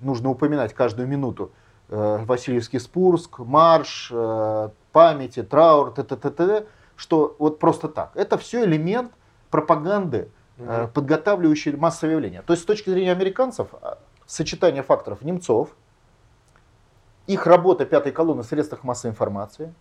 нужно 0.00 0.30
упоминать 0.30 0.72
каждую 0.72 1.08
минуту. 1.08 1.52
Э, 1.88 2.24
Васильевский 2.24 2.80
Спурск, 2.80 3.38
марш, 3.38 4.10
э, 4.12 4.68
памяти, 4.92 5.42
траур, 5.42 5.92
т, 5.92 6.02
т, 6.02 6.16
т, 6.16 6.30
т, 6.30 6.66
что 6.96 7.36
вот 7.38 7.58
просто 7.58 7.88
так. 7.88 8.12
Это 8.14 8.38
все 8.38 8.64
элемент 8.64 9.12
пропаганды, 9.50 10.30
угу. 10.58 10.88
подготавливающий 10.94 11.76
массовое 11.76 12.14
явление. 12.14 12.42
То 12.42 12.54
есть 12.54 12.62
с 12.62 12.66
точки 12.66 12.88
зрения 12.88 13.12
американцев, 13.12 13.68
а, 13.82 13.98
сочетание 14.26 14.82
факторов 14.82 15.20
Немцов, 15.22 15.70
их 17.26 17.46
работа 17.46 17.84
пятой 17.84 18.12
колонны 18.12 18.42
в 18.42 18.46
средствах 18.46 18.84
массовой 18.84 19.12
информации, 19.12 19.74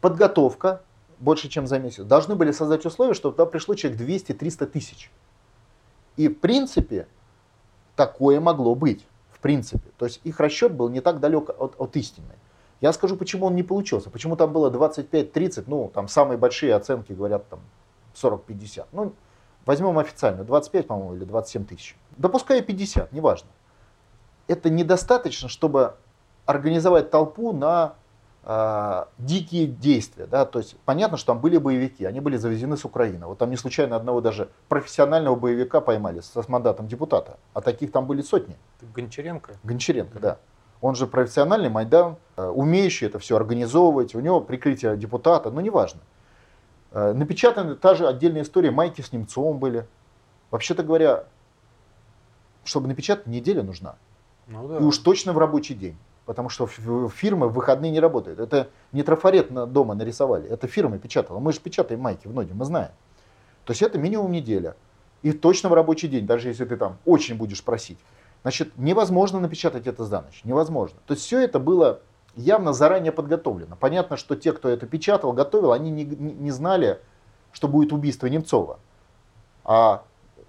подготовка 0.00 0.82
больше, 1.18 1.48
чем 1.48 1.66
за 1.66 1.78
месяц, 1.78 2.04
должны 2.04 2.34
были 2.34 2.52
создать 2.52 2.84
условия, 2.84 3.14
чтобы 3.14 3.36
туда 3.36 3.46
пришло 3.46 3.74
человек 3.74 4.00
200-300 4.00 4.66
тысяч. 4.66 5.10
И 6.16 6.28
в 6.28 6.34
принципе 6.34 7.06
такое 7.94 8.40
могло 8.40 8.74
быть 8.74 9.06
в 9.36 9.40
принципе. 9.40 9.90
То 9.98 10.06
есть 10.06 10.20
их 10.24 10.40
расчет 10.40 10.72
был 10.72 10.88
не 10.88 11.00
так 11.00 11.20
далек 11.20 11.50
от, 11.50 11.74
от 11.78 11.96
истины. 11.96 12.34
Я 12.80 12.92
скажу, 12.92 13.16
почему 13.16 13.46
он 13.46 13.54
не 13.54 13.62
получился. 13.62 14.10
Почему 14.10 14.36
там 14.36 14.52
было 14.52 14.70
25-30, 14.70 15.64
ну, 15.66 15.90
там 15.94 16.08
самые 16.08 16.38
большие 16.38 16.74
оценки 16.74 17.12
говорят 17.12 17.48
там 17.48 17.60
40-50. 18.14 18.86
Ну, 18.92 19.12
возьмем 19.64 19.98
официально, 19.98 20.44
25, 20.44 20.86
по-моему, 20.86 21.16
или 21.16 21.24
27 21.24 21.66
тысяч. 21.66 21.96
Да 22.16 22.28
пускай 22.28 22.62
50, 22.62 23.12
неважно. 23.12 23.48
Это 24.46 24.70
недостаточно, 24.70 25.48
чтобы 25.48 25.96
организовать 26.44 27.10
толпу 27.10 27.52
на 27.52 27.94
дикие 29.18 29.66
действия. 29.66 30.26
Да? 30.26 30.44
То 30.44 30.60
есть 30.60 30.76
понятно, 30.84 31.16
что 31.16 31.32
там 31.32 31.40
были 31.40 31.56
боевики, 31.58 32.04
они 32.04 32.20
были 32.20 32.36
завезены 32.36 32.76
с 32.76 32.84
Украины. 32.84 33.26
Вот 33.26 33.38
там 33.38 33.50
не 33.50 33.56
случайно 33.56 33.96
одного 33.96 34.20
даже 34.20 34.50
профессионального 34.68 35.34
боевика 35.34 35.80
поймали 35.80 36.20
с, 36.20 36.48
мандатом 36.48 36.86
депутата, 36.86 37.38
а 37.54 37.60
таких 37.60 37.90
там 37.90 38.06
были 38.06 38.22
сотни. 38.22 38.56
Гончаренко? 38.94 39.54
Гончаренко, 39.64 40.20
да. 40.20 40.38
Он 40.80 40.94
же 40.94 41.08
профессиональный 41.08 41.70
Майдан, 41.70 42.16
э, 42.36 42.46
умеющий 42.46 43.08
это 43.08 43.18
все 43.18 43.34
организовывать, 43.34 44.14
у 44.14 44.20
него 44.20 44.40
прикрытие 44.40 44.96
депутата, 44.96 45.50
но 45.50 45.60
неважно. 45.60 46.00
Э, 46.92 47.12
напечатана 47.14 47.74
та 47.74 47.96
же 47.96 48.06
отдельная 48.06 48.42
история, 48.42 48.70
майки 48.70 49.00
с 49.00 49.10
Немцовым 49.10 49.58
были. 49.58 49.88
Вообще-то 50.52 50.84
говоря, 50.84 51.24
чтобы 52.62 52.86
напечатать, 52.86 53.26
неделя 53.26 53.64
нужна. 53.64 53.96
Ну, 54.46 54.68
да. 54.68 54.78
И 54.78 54.82
уж 54.82 54.98
точно 54.98 55.32
в 55.32 55.38
рабочий 55.38 55.74
день 55.74 55.96
потому 56.26 56.48
что 56.48 56.66
фирмы 56.66 57.48
в 57.48 57.54
выходные 57.54 57.90
не 57.90 58.00
работают. 58.00 58.40
Это 58.40 58.68
не 58.92 59.02
трафарет 59.02 59.50
на 59.50 59.64
дома 59.64 59.94
нарисовали, 59.94 60.48
это 60.48 60.66
фирма 60.66 60.98
печатала. 60.98 61.38
Мы 61.38 61.52
же 61.52 61.60
печатаем 61.60 62.00
майки 62.00 62.26
в 62.26 62.34
ноги, 62.34 62.52
мы 62.52 62.64
знаем. 62.64 62.90
То 63.64 63.70
есть 63.70 63.80
это 63.80 63.96
минимум 63.96 64.32
неделя. 64.32 64.76
И 65.22 65.32
точно 65.32 65.68
в 65.70 65.74
рабочий 65.74 66.08
день, 66.08 66.26
даже 66.26 66.48
если 66.48 66.64
ты 66.64 66.76
там 66.76 66.98
очень 67.06 67.36
будешь 67.36 67.64
просить. 67.64 67.98
Значит, 68.42 68.76
невозможно 68.76 69.40
напечатать 69.40 69.86
это 69.86 70.04
за 70.04 70.20
ночь, 70.20 70.42
невозможно. 70.44 70.98
То 71.06 71.14
есть 71.14 71.24
все 71.24 71.40
это 71.40 71.58
было 71.58 72.00
явно 72.34 72.72
заранее 72.72 73.12
подготовлено. 73.12 73.76
Понятно, 73.78 74.16
что 74.16 74.36
те, 74.36 74.52
кто 74.52 74.68
это 74.68 74.86
печатал, 74.86 75.32
готовил, 75.32 75.72
они 75.72 75.90
не, 75.90 76.04
не 76.04 76.50
знали, 76.50 77.00
что 77.52 77.66
будет 77.66 77.92
убийство 77.92 78.26
Немцова. 78.26 78.78
А 79.64 80.04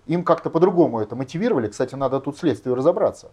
им 0.06 0.24
как-то 0.24 0.50
по-другому 0.50 1.00
это 1.00 1.16
мотивировали. 1.16 1.70
Кстати, 1.70 1.96
надо 1.96 2.20
тут 2.20 2.38
следствие 2.38 2.76
разобраться. 2.76 3.32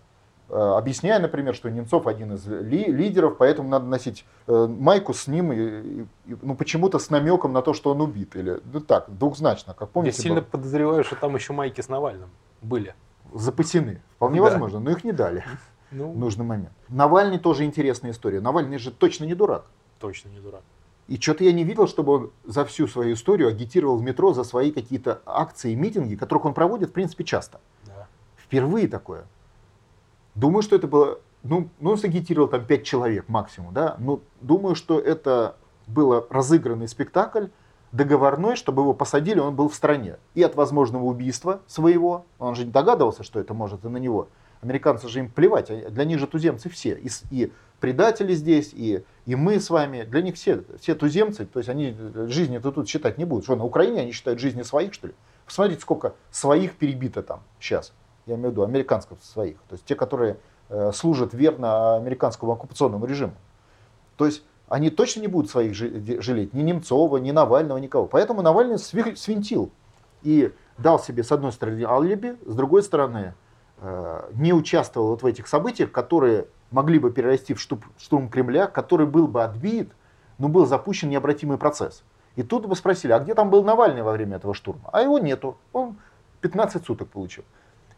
Э, 0.55 0.77
объясняя, 0.79 1.19
например, 1.19 1.53
что 1.53 1.69
Немцов 1.69 2.07
один 2.07 2.35
из 2.35 2.47
ли, 2.47 2.85
лидеров, 2.85 3.39
поэтому 3.39 3.69
надо 3.69 3.87
носить 3.87 4.25
э, 4.47 4.67
майку 4.69 5.13
с 5.13 5.27
ним, 5.27 5.53
и, 5.53 5.57
и, 5.57 6.07
ну, 6.43 6.55
почему-то 6.55 7.01
с 7.01 7.11
намеком 7.11 7.53
на 7.53 7.61
то, 7.61 7.75
что 7.75 7.91
он 7.91 8.01
убит. 8.01 8.37
Или 8.37 8.61
ну, 8.73 8.79
так, 8.79 9.07
двухзначно, 9.09 9.75
как 9.75 9.91
помните. 9.91 10.17
Я 10.19 10.23
сильно 10.23 10.41
был. 10.43 10.47
подозреваю, 10.49 11.03
что 11.03 11.17
там 11.17 11.35
еще 11.35 11.53
майки 11.53 11.81
с 11.81 11.89
Навальным 11.89 12.31
были. 12.63 12.95
Запасены. 13.33 14.01
Вполне 14.15 14.39
да. 14.39 14.45
возможно, 14.45 14.79
но 14.79 14.93
их 14.93 15.03
не 15.03 15.11
дали 15.11 15.45
ну. 15.91 16.13
в 16.13 16.19
нужный 16.19 16.45
момент. 16.45 16.73
Навальный 16.89 17.41
тоже 17.41 17.65
интересная 17.65 18.13
история. 18.13 18.41
Навальный 18.41 18.79
же 18.79 18.93
точно 18.93 19.25
не 19.25 19.35
дурак. 19.35 19.65
Точно 19.99 20.29
не 20.29 20.39
дурак. 20.39 20.63
И 21.09 21.17
что-то 21.17 21.43
я 21.43 21.53
не 21.53 21.65
видел, 21.65 21.89
чтобы 21.89 22.13
он 22.13 22.31
за 22.45 22.65
всю 22.65 22.87
свою 22.87 23.15
историю 23.15 23.49
агитировал 23.49 23.97
в 23.97 24.03
метро 24.03 24.33
за 24.33 24.45
свои 24.45 24.71
какие-то 24.71 25.21
акции 25.27 25.73
и 25.73 25.75
митинги, 25.75 26.15
которых 26.15 26.45
он 26.45 26.55
проводит, 26.55 26.91
в 26.91 26.93
принципе, 26.93 27.25
часто. 27.25 27.61
Да. 27.87 28.07
Впервые 28.37 28.87
такое. 28.87 29.25
Думаю, 30.35 30.63
что 30.63 30.77
это 30.77 30.87
было, 30.87 31.21
ну, 31.43 31.69
ну 31.79 31.93
он 31.93 31.99
сагитировал 31.99 32.49
там 32.49 32.65
пять 32.65 32.85
человек 32.85 33.29
максимум, 33.29 33.73
да, 33.73 33.97
но 33.99 34.21
думаю, 34.41 34.75
что 34.75 34.99
это 34.99 35.57
был 35.87 36.27
разыгранный 36.31 36.89
спектакль, 36.89 37.47
договорной, 37.93 38.57
чтобы 38.57 38.83
его 38.83 38.93
посадили, 38.93 39.39
он 39.39 39.55
был 39.55 39.69
в 39.69 39.75
стране. 39.75 40.17
И 40.35 40.43
от 40.43 40.57
возможного 40.57 41.05
убийства 41.05 41.61
своего, 41.67 42.27
он 42.39 42.57
же 42.57 42.65
не 42.65 42.73
догадывался, 42.73 43.23
что 43.23 43.39
это 43.39 43.55
может 43.55 43.85
и 43.85 43.89
на 43.89 43.99
него. 43.99 44.29
Американцы 44.63 45.09
же 45.09 45.21
им 45.21 45.31
плевать, 45.31 45.71
для 45.93 46.05
них 46.05 46.19
же 46.19 46.27
туземцы 46.27 46.69
все. 46.69 46.95
И, 46.95 47.09
и 47.31 47.53
предатели 47.79 48.35
здесь, 48.35 48.71
и, 48.73 49.05
и 49.27 49.37
мы 49.37 49.61
с 49.61 49.71
вами, 49.71 50.03
для 50.03 50.23
них 50.23 50.35
все, 50.35 50.65
все 50.81 50.95
туземцы, 50.95 51.45
то 51.45 51.61
есть 51.61 51.69
они 51.69 51.95
жизни-то 52.27 52.73
тут 52.73 52.89
считать 52.89 53.19
не 53.19 53.27
будут. 53.27 53.45
Что, 53.45 53.55
на 53.55 53.65
Украине 53.65 54.01
они 54.01 54.13
считают 54.13 54.41
жизни 54.41 54.63
своих, 54.63 54.95
что 54.95 55.09
ли? 55.09 55.15
Посмотрите, 55.47 55.83
сколько 55.83 56.15
своих 56.31 56.75
перебито 56.77 57.23
там 57.23 57.43
сейчас 57.61 57.93
я 58.27 58.35
имею 58.35 58.49
в 58.49 58.53
виду 58.53 58.63
американцев 58.63 59.19
своих, 59.23 59.59
то 59.69 59.75
есть 59.75 59.85
те, 59.85 59.95
которые 59.95 60.37
э, 60.69 60.93
служат 60.93 61.35
верно 61.35 61.97
американскому 61.97 62.53
оккупационному 62.53 63.07
режиму. 63.07 63.35
То 64.17 64.27
есть 64.27 64.43
они 64.69 64.91
точно 64.91 65.21
не 65.21 65.29
будут 65.29 65.51
своих 65.51 65.75
жалеть, 65.75 66.55
ни 66.55 66.63
Немцова, 66.63 67.19
ни 67.19 67.31
Навального, 67.31 67.79
никого. 67.79 68.07
Поэтому 68.07 68.43
Навальный 68.43 68.79
свинтил 68.79 69.71
и 70.23 70.53
дал 70.79 70.99
себе, 70.99 71.23
с 71.23 71.33
одной 71.33 71.53
стороны, 71.53 71.85
алиби, 71.85 72.37
с 72.47 72.55
другой 72.55 72.83
стороны, 72.83 73.35
э, 73.79 74.31
не 74.33 74.53
участвовал 74.53 75.09
вот 75.09 75.23
в 75.23 75.27
этих 75.27 75.49
событиях, 75.49 75.93
которые 75.93 76.47
могли 76.71 76.99
бы 76.99 77.11
перерасти 77.13 77.55
в 77.55 77.61
штурм 77.61 78.29
Кремля, 78.29 78.67
который 78.67 79.07
был 79.07 79.29
бы 79.29 79.45
отбит, 79.45 79.93
но 80.39 80.49
был 80.49 80.67
запущен 80.67 81.11
необратимый 81.11 81.59
процесс. 81.59 82.03
И 82.37 82.43
тут 82.43 82.67
бы 82.67 82.75
спросили, 82.75 83.13
а 83.13 83.21
где 83.21 83.35
там 83.35 83.51
был 83.51 83.63
Навальный 83.63 84.03
во 84.03 84.13
время 84.13 84.37
этого 84.37 84.55
штурма? 84.55 84.91
А 84.93 85.03
его 85.03 85.19
нету. 85.19 85.57
Он 85.73 85.97
15 86.41 86.85
суток 86.85 87.09
получил. 87.09 87.45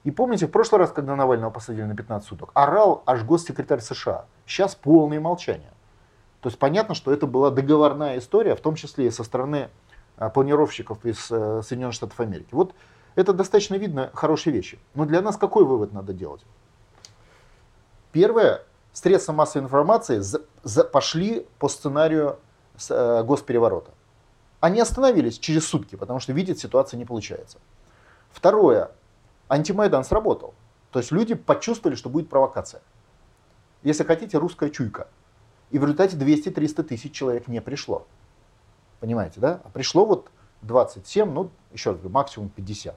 И 0.07 0.13
помните, 0.13 0.47
в 0.47 0.53
прошлый 0.53 0.79
раз, 0.79 0.93
когда 0.93 1.17
Навального 1.17 1.51
посадили 1.51 1.83
на 1.83 1.97
15 1.97 2.29
суток, 2.29 2.51
орал 2.55 3.03
аж 3.07 3.25
госсекретарь 3.25 3.81
США. 3.81 4.27
Сейчас 4.47 4.77
полное 4.77 5.19
молчание. 5.19 5.73
То 6.43 6.49
есть 6.49 6.61
понятно, 6.61 6.95
что 6.95 7.13
это 7.13 7.27
была 7.27 7.51
договорная 7.51 8.17
история, 8.19 8.55
в 8.55 8.61
том 8.61 8.77
числе 8.77 9.09
и 9.09 9.11
со 9.11 9.25
стороны 9.25 9.69
а, 10.17 10.31
планировщиков 10.31 11.05
из 11.05 11.29
э, 11.33 11.61
Соединенных 11.65 11.95
Штатов 11.97 12.21
Америки. 12.21 12.47
Вот 12.53 12.73
это 13.17 13.33
достаточно 13.33 13.75
видно 13.75 14.13
хорошие 14.15 14.55
вещи. 14.55 14.79
Но 14.95 15.07
для 15.07 15.21
нас 15.23 15.37
какой 15.37 15.65
вывод 15.65 15.93
надо 15.93 16.13
делать? 16.13 16.43
Первое, 18.13 18.63
средства 18.93 19.33
массовой 19.33 19.65
информации 19.65 20.21
за, 20.21 20.43
за, 20.63 20.85
пошли 20.85 21.49
по 21.59 21.69
сценарию 21.69 22.39
с, 22.77 22.93
э, 22.93 23.25
госпереворота. 23.25 23.91
Они 24.61 24.81
остановились 24.81 25.37
через 25.37 25.67
сутки, 25.67 25.97
потому 25.97 26.21
что 26.21 26.33
видят, 26.33 26.61
ситуация 26.61 26.97
не 26.97 27.05
получается. 27.05 27.59
Второе, 28.31 28.93
антимайдан 29.49 30.05
сработал. 30.05 30.55
То 30.91 30.99
есть 30.99 31.13
люди 31.13 31.35
почувствовали, 31.35 31.97
что 31.97 32.09
будет 32.09 32.29
провокация. 32.29 32.83
Если 33.83 34.05
хотите, 34.05 34.39
русская 34.39 34.71
чуйка. 34.71 35.09
И 35.71 35.79
в 35.79 35.83
результате 35.83 36.17
200-300 36.17 36.83
тысяч 36.85 37.13
человек 37.13 37.49
не 37.49 37.61
пришло. 37.61 38.07
Понимаете, 39.01 39.41
да? 39.41 39.61
А 39.65 39.69
пришло 39.69 40.07
вот 40.07 40.31
27, 40.63 41.31
ну, 41.31 41.51
еще 41.73 41.91
раз 41.91 41.99
говорю, 41.99 42.15
максимум 42.15 42.49
50. 42.49 42.97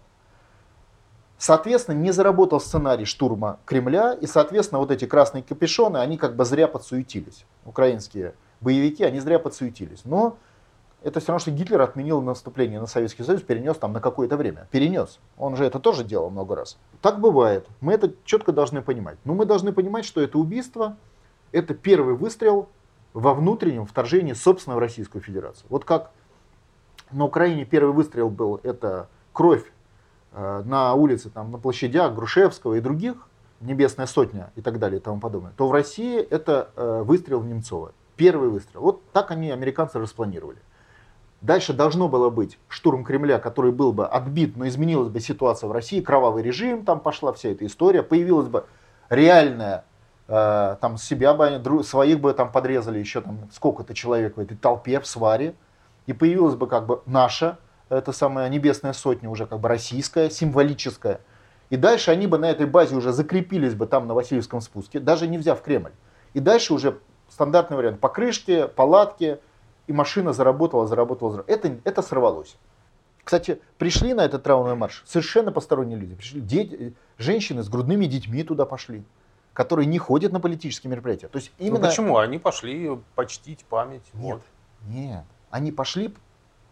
Соответственно, 1.37 1.95
не 1.95 2.11
заработал 2.11 2.59
сценарий 2.59 3.05
штурма 3.05 3.59
Кремля, 3.65 4.13
и, 4.13 4.27
соответственно, 4.27 4.79
вот 4.79 4.91
эти 4.91 5.05
красные 5.05 5.41
капюшоны, 5.41 5.97
они 5.97 6.17
как 6.17 6.35
бы 6.35 6.43
зря 6.43 6.67
подсуетились. 6.67 7.45
Украинские 7.65 8.33
боевики, 8.59 9.03
они 9.03 9.19
зря 9.19 9.39
подсуетились. 9.39 10.01
Но 10.03 10.37
это 11.03 11.19
все 11.19 11.29
равно, 11.29 11.39
что 11.39 11.51
Гитлер 11.51 11.81
отменил 11.81 12.21
наступление 12.21 12.79
на 12.79 12.87
Советский 12.87 13.23
Союз, 13.23 13.41
перенес 13.41 13.77
там 13.77 13.93
на 13.93 14.01
какое-то 14.01 14.35
время. 14.37 14.67
Перенес. 14.71 15.19
Он 15.37 15.55
же 15.55 15.65
это 15.65 15.79
тоже 15.79 16.03
делал 16.03 16.29
много 16.29 16.55
раз. 16.55 16.77
Так 17.01 17.19
бывает. 17.19 17.67
Мы 17.79 17.93
это 17.93 18.13
четко 18.25 18.51
должны 18.51 18.81
понимать. 18.81 19.17
Но 19.23 19.33
мы 19.33 19.45
должны 19.45 19.71
понимать, 19.71 20.05
что 20.05 20.21
это 20.21 20.37
убийство, 20.37 20.97
это 21.51 21.73
первый 21.73 22.15
выстрел 22.15 22.67
во 23.13 23.33
внутреннем 23.33 23.85
вторжении, 23.85 24.33
собственно, 24.33 24.75
в 24.75 24.79
Российскую 24.79 25.21
Федерацию. 25.21 25.65
Вот 25.69 25.85
как 25.85 26.11
на 27.11 27.25
Украине 27.25 27.65
первый 27.65 27.93
выстрел 27.93 28.29
был, 28.29 28.59
это 28.63 29.07
кровь 29.33 29.63
э, 30.33 30.63
на 30.65 30.93
улице, 30.93 31.29
там, 31.29 31.51
на 31.51 31.57
площадях 31.57 32.13
Грушевского 32.13 32.75
и 32.75 32.81
других, 32.81 33.15
Небесная 33.61 34.05
Сотня 34.05 34.51
и 34.55 34.61
так 34.61 34.79
далее 34.79 34.99
и 34.99 35.03
тому 35.03 35.19
подобное, 35.19 35.51
то 35.57 35.67
в 35.67 35.71
России 35.71 36.19
это 36.19 36.69
э, 36.75 37.01
выстрел 37.03 37.39
в 37.39 37.45
Немцова. 37.45 37.93
Первый 38.15 38.49
выстрел. 38.49 38.81
Вот 38.81 39.01
так 39.11 39.31
они, 39.31 39.49
американцы, 39.49 39.99
распланировали. 39.99 40.59
Дальше 41.41 41.71
должно 41.71 42.09
было 42.09 42.29
быть 42.29 42.59
штурм 42.67 43.05
Кремля, 43.05 43.39
который 43.39 43.71
был 43.71 43.93
бы 43.93 44.05
отбит, 44.05 44.57
но 44.57 44.67
изменилась 44.67 45.07
бы 45.07 45.21
ситуация 45.21 45.69
в 45.69 45.71
России, 45.71 46.01
кровавый 46.01 46.43
режим, 46.43 46.83
там 46.83 46.99
пошла 46.99 47.31
вся 47.31 47.49
эта 47.49 47.65
история, 47.65 48.03
появилась 48.03 48.47
бы 48.47 48.65
реальная, 49.09 49.85
э, 50.27 50.75
там 50.81 50.97
себя 50.97 51.33
бы 51.33 51.45
они, 51.45 51.83
своих 51.83 52.19
бы 52.19 52.33
там 52.33 52.51
подрезали 52.51 52.99
еще 52.99 53.21
там 53.21 53.49
сколько-то 53.53 53.93
человек 53.93 54.35
в 54.35 54.39
этой 54.41 54.57
толпе, 54.57 54.99
в 54.99 55.07
сваре, 55.07 55.55
и 56.07 56.13
появилась 56.13 56.55
бы 56.55 56.67
как 56.67 56.85
бы 56.85 57.01
наша, 57.05 57.57
это 57.87 58.11
самая 58.11 58.49
небесная 58.49 58.91
сотня, 58.91 59.29
уже 59.29 59.45
как 59.45 59.61
бы 59.61 59.69
российская, 59.69 60.29
символическая. 60.29 61.21
И 61.69 61.77
дальше 61.77 62.11
они 62.11 62.27
бы 62.27 62.37
на 62.37 62.49
этой 62.49 62.65
базе 62.65 62.95
уже 62.95 63.13
закрепились 63.13 63.75
бы 63.75 63.87
там 63.87 64.07
на 64.07 64.13
Васильевском 64.13 64.59
спуске, 64.59 64.99
даже 64.99 65.25
не 65.27 65.37
взяв 65.37 65.61
Кремль. 65.61 65.91
И 66.33 66.41
дальше 66.41 66.73
уже 66.73 66.99
стандартный 67.29 67.77
вариант 67.77 67.99
покрышки, 67.99 68.67
палатки, 68.75 69.39
и 69.89 69.91
машина 69.91 70.33
заработала, 70.33 70.85
заработала, 70.85 71.31
заработала. 71.31 71.55
Это, 71.57 71.79
это 71.83 72.03
сорвалось. 72.03 72.57
Кстати, 73.23 73.59
пришли 73.79 74.13
на 74.13 74.23
этот 74.23 74.43
траурный 74.43 74.75
марш 74.75 75.03
совершенно 75.07 75.51
посторонние 75.51 75.97
люди. 75.97 76.13
Пришли 76.13 76.41
дети, 76.41 76.93
женщины 77.17 77.63
с 77.63 77.69
грудными 77.69 78.05
детьми 78.05 78.43
туда 78.43 78.67
пошли, 78.67 79.03
которые 79.51 79.87
не 79.87 79.97
ходят 79.97 80.31
на 80.31 80.39
политические 80.39 80.91
мероприятия. 80.91 81.27
То 81.27 81.39
есть 81.39 81.51
ну, 81.57 81.65
именно... 81.65 81.79
Ну 81.79 81.87
почему? 81.87 82.17
Они 82.17 82.37
пошли 82.37 82.99
почтить 83.15 83.65
память. 83.65 84.03
Нет, 84.13 84.35
вот. 84.35 84.41
нет. 84.87 85.23
Они 85.49 85.71
пошли, 85.71 86.13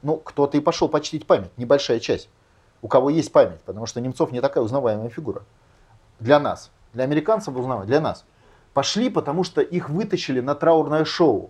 ну 0.04 0.18
кто-то 0.18 0.56
и 0.56 0.62
пошел 0.62 0.88
почтить 0.88 1.26
память, 1.26 1.50
небольшая 1.58 2.00
часть. 2.00 2.30
У 2.84 2.88
кого 2.88 3.10
есть 3.10 3.32
память, 3.32 3.62
потому 3.62 3.88
что 3.88 4.00
Немцов 4.00 4.32
не 4.32 4.42
такая 4.42 4.64
узнаваемая 4.64 5.10
фигура. 5.10 5.42
Для 6.20 6.40
нас. 6.40 6.70
Для 6.94 7.04
американцев 7.04 7.56
узнаваемая, 7.56 7.88
для 7.88 8.00
нас. 8.00 8.26
Пошли, 8.76 9.10
потому 9.10 9.44
что 9.44 9.62
их 9.62 9.90
вытащили 9.90 10.40
на 10.40 10.54
траурное 10.54 11.04
шоу. 11.04 11.50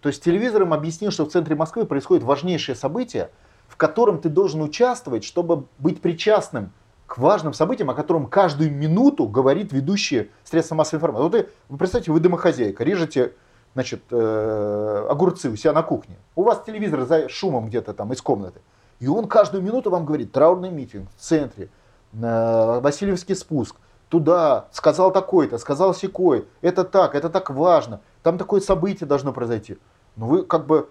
То 0.00 0.08
есть 0.08 0.22
телевизор 0.22 0.62
им 0.62 0.72
объяснил, 0.72 1.10
что 1.10 1.24
в 1.24 1.30
центре 1.30 1.54
Москвы 1.54 1.84
происходит 1.84 2.24
важнейшее 2.24 2.74
событие, 2.74 3.30
в 3.68 3.76
котором 3.76 4.20
ты 4.20 4.28
должен 4.28 4.62
участвовать, 4.62 5.24
чтобы 5.24 5.64
быть 5.78 6.00
причастным 6.00 6.72
к 7.06 7.18
важным 7.18 7.52
событиям, 7.52 7.90
о 7.90 7.94
котором 7.94 8.26
каждую 8.26 8.72
минуту 8.72 9.26
говорит 9.26 9.72
ведущие 9.72 10.28
средства 10.44 10.76
массовой 10.76 10.98
информации. 10.98 11.22
Вот 11.22 11.32
вы, 11.32 11.48
вы 11.68 11.78
представьте, 11.78 12.12
вы 12.12 12.20
домохозяйка, 12.20 12.84
режете 12.84 13.32
значит, 13.74 14.02
э, 14.10 15.06
огурцы 15.08 15.50
у 15.50 15.56
себя 15.56 15.72
на 15.72 15.82
кухне. 15.82 16.16
У 16.34 16.42
вас 16.42 16.62
телевизор 16.64 17.02
за 17.02 17.28
шумом 17.28 17.66
где-то 17.66 17.94
там 17.94 18.12
из 18.12 18.22
комнаты. 18.22 18.60
И 19.00 19.08
он 19.08 19.28
каждую 19.28 19.62
минуту 19.62 19.90
вам 19.90 20.04
говорит, 20.04 20.32
траурный 20.32 20.70
митинг 20.70 21.08
в 21.16 21.20
центре, 21.20 21.68
э, 22.12 22.80
Васильевский 22.80 23.34
спуск, 23.34 23.76
туда, 24.08 24.66
сказал 24.72 25.12
такой-то, 25.12 25.58
сказал 25.58 25.94
секой, 25.94 26.46
это 26.60 26.84
так, 26.84 27.14
это 27.14 27.30
так 27.30 27.50
важно, 27.50 28.00
там 28.22 28.38
такое 28.38 28.60
событие 28.60 29.06
должно 29.06 29.32
произойти. 29.32 29.78
Но 30.16 30.26
вы 30.26 30.44
как 30.44 30.66
бы, 30.66 30.90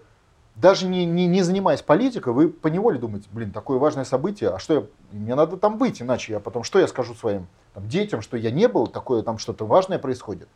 даже 0.56 0.88
не, 0.88 1.06
не, 1.06 1.28
не 1.28 1.42
занимаясь 1.42 1.82
политикой, 1.82 2.34
вы 2.34 2.50
поневоле 2.50 3.00
думаете, 3.00 3.28
блин, 3.32 3.52
такое 3.52 3.78
важное 3.78 4.06
событие, 4.06 4.50
а 4.50 4.60
что 4.60 4.74
я, 4.74 4.84
мне 5.12 5.36
надо 5.36 5.58
там 5.58 5.78
быть, 5.78 6.02
иначе 6.02 6.34
я 6.34 6.40
потом, 6.40 6.64
что 6.64 6.80
я 6.80 6.88
скажу 6.88 7.14
своим 7.14 7.48
там, 7.74 7.88
детям, 7.88 8.22
что 8.22 8.38
я 8.38 8.52
не 8.52 8.68
был, 8.68 8.88
такое 8.88 9.22
там 9.22 9.38
что-то 9.38 9.66
важное 9.66 10.00
происходит. 10.00 10.48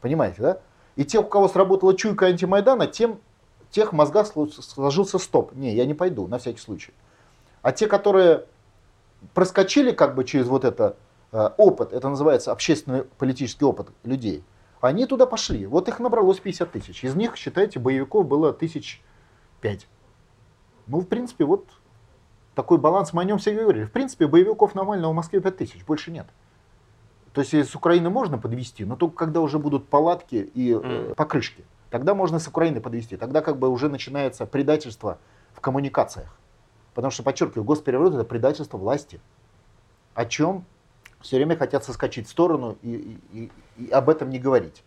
Понимаете, 0.00 0.42
да? 0.42 0.58
И 0.96 1.04
те, 1.04 1.20
у 1.20 1.24
кого 1.24 1.48
сработала 1.48 1.96
чуйка 1.96 2.26
антимайдана, 2.26 2.86
тем, 2.86 3.20
тех 3.70 3.92
в 3.92 3.96
мозгах 3.96 4.26
сложился 4.26 5.18
стоп. 5.18 5.54
Не, 5.54 5.74
я 5.74 5.86
не 5.86 5.94
пойду, 5.94 6.26
на 6.26 6.38
всякий 6.38 6.60
случай. 6.60 6.92
А 7.62 7.72
те, 7.72 7.86
которые 7.86 8.44
проскочили 9.34 9.92
как 9.92 10.14
бы 10.14 10.24
через 10.24 10.46
вот 10.46 10.64
это 10.64 10.96
э, 11.32 11.50
опыт, 11.56 11.92
это 11.92 12.08
называется 12.08 12.52
общественный 12.52 13.04
политический 13.04 13.64
опыт 13.64 13.88
людей, 14.04 14.44
они 14.80 15.06
туда 15.06 15.26
пошли. 15.26 15.66
Вот 15.66 15.88
их 15.88 15.98
набралось 15.98 16.40
50 16.40 16.72
тысяч. 16.72 17.04
Из 17.04 17.14
них, 17.14 17.36
считайте, 17.36 17.78
боевиков 17.78 18.26
было 18.26 18.52
тысяч 18.52 19.02
пять. 19.60 19.88
Ну, 20.86 21.00
в 21.00 21.06
принципе, 21.06 21.44
вот 21.44 21.68
такой 22.54 22.78
баланс 22.78 23.12
мы 23.12 23.22
о 23.22 23.24
нем 23.24 23.38
все 23.38 23.54
говорили. 23.54 23.84
В 23.84 23.92
принципе, 23.92 24.26
боевиков 24.26 24.74
Навального 24.74 25.12
в 25.12 25.14
Москве 25.14 25.40
5 25.40 25.56
тысяч, 25.56 25.84
больше 25.84 26.10
нет. 26.10 26.26
То 27.32 27.42
есть 27.42 27.54
с 27.54 27.74
Украины 27.74 28.10
можно 28.10 28.38
подвести, 28.38 28.84
но 28.84 28.96
только 28.96 29.16
когда 29.16 29.40
уже 29.40 29.58
будут 29.58 29.88
палатки 29.88 30.50
и 30.54 30.74
э, 30.74 31.14
покрышки. 31.16 31.64
Тогда 31.90 32.14
можно 32.14 32.38
с 32.38 32.48
Украины 32.48 32.80
подвести. 32.80 33.16
Тогда 33.16 33.42
как 33.42 33.58
бы 33.58 33.68
уже 33.68 33.88
начинается 33.88 34.44
предательство 34.46 35.18
в 35.52 35.60
коммуникациях. 35.60 36.36
Потому 36.94 37.10
что, 37.10 37.22
подчеркиваю, 37.22 37.64
госпереворот 37.64 38.14
это 38.14 38.24
предательство 38.24 38.76
власти. 38.76 39.20
О 40.14 40.24
чем 40.24 40.64
все 41.20 41.36
время 41.36 41.56
хотят 41.56 41.84
соскочить 41.84 42.28
в 42.28 42.30
сторону 42.30 42.78
и, 42.82 43.18
и, 43.32 43.50
и 43.76 43.90
об 43.90 44.08
этом 44.08 44.30
не 44.30 44.38
говорить. 44.38 44.82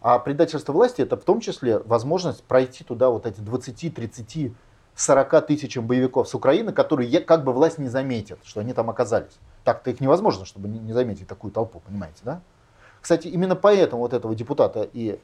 А 0.00 0.18
предательство 0.18 0.72
власти 0.72 1.02
это 1.02 1.16
в 1.16 1.24
том 1.24 1.40
числе 1.40 1.78
возможность 1.78 2.42
пройти 2.44 2.84
туда 2.84 3.08
вот 3.08 3.24
эти 3.24 3.40
20, 3.40 3.94
30, 3.94 4.52
40 4.94 5.46
тысячам 5.46 5.86
боевиков 5.86 6.28
с 6.28 6.34
Украины, 6.34 6.72
которые 6.72 7.20
как 7.20 7.44
бы 7.44 7.52
власть 7.52 7.78
не 7.78 7.88
заметит, 7.88 8.38
что 8.44 8.60
они 8.60 8.72
там 8.72 8.90
оказались. 8.90 9.38
Так-то 9.64 9.90
их 9.90 10.00
невозможно, 10.00 10.44
чтобы 10.44 10.68
не 10.68 10.92
заметить 10.92 11.28
такую 11.28 11.52
толпу, 11.52 11.80
понимаете, 11.80 12.20
да? 12.24 12.40
Кстати, 13.00 13.28
именно 13.28 13.56
поэтому 13.56 14.02
вот 14.02 14.12
этого 14.12 14.34
депутата 14.34 14.88
и 14.92 15.18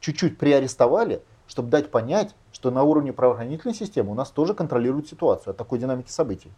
чуть-чуть 0.00 0.38
приарестовали, 0.38 1.22
чтобы 1.46 1.68
дать 1.68 1.90
понять, 1.90 2.34
что 2.52 2.70
на 2.70 2.82
уровне 2.82 3.12
правоохранительной 3.12 3.74
системы 3.74 4.12
у 4.12 4.14
нас 4.14 4.30
тоже 4.30 4.54
контролируют 4.54 5.08
ситуацию 5.08 5.50
от 5.52 5.56
такой 5.56 5.78
динамики 5.78 6.10
событий. 6.10 6.50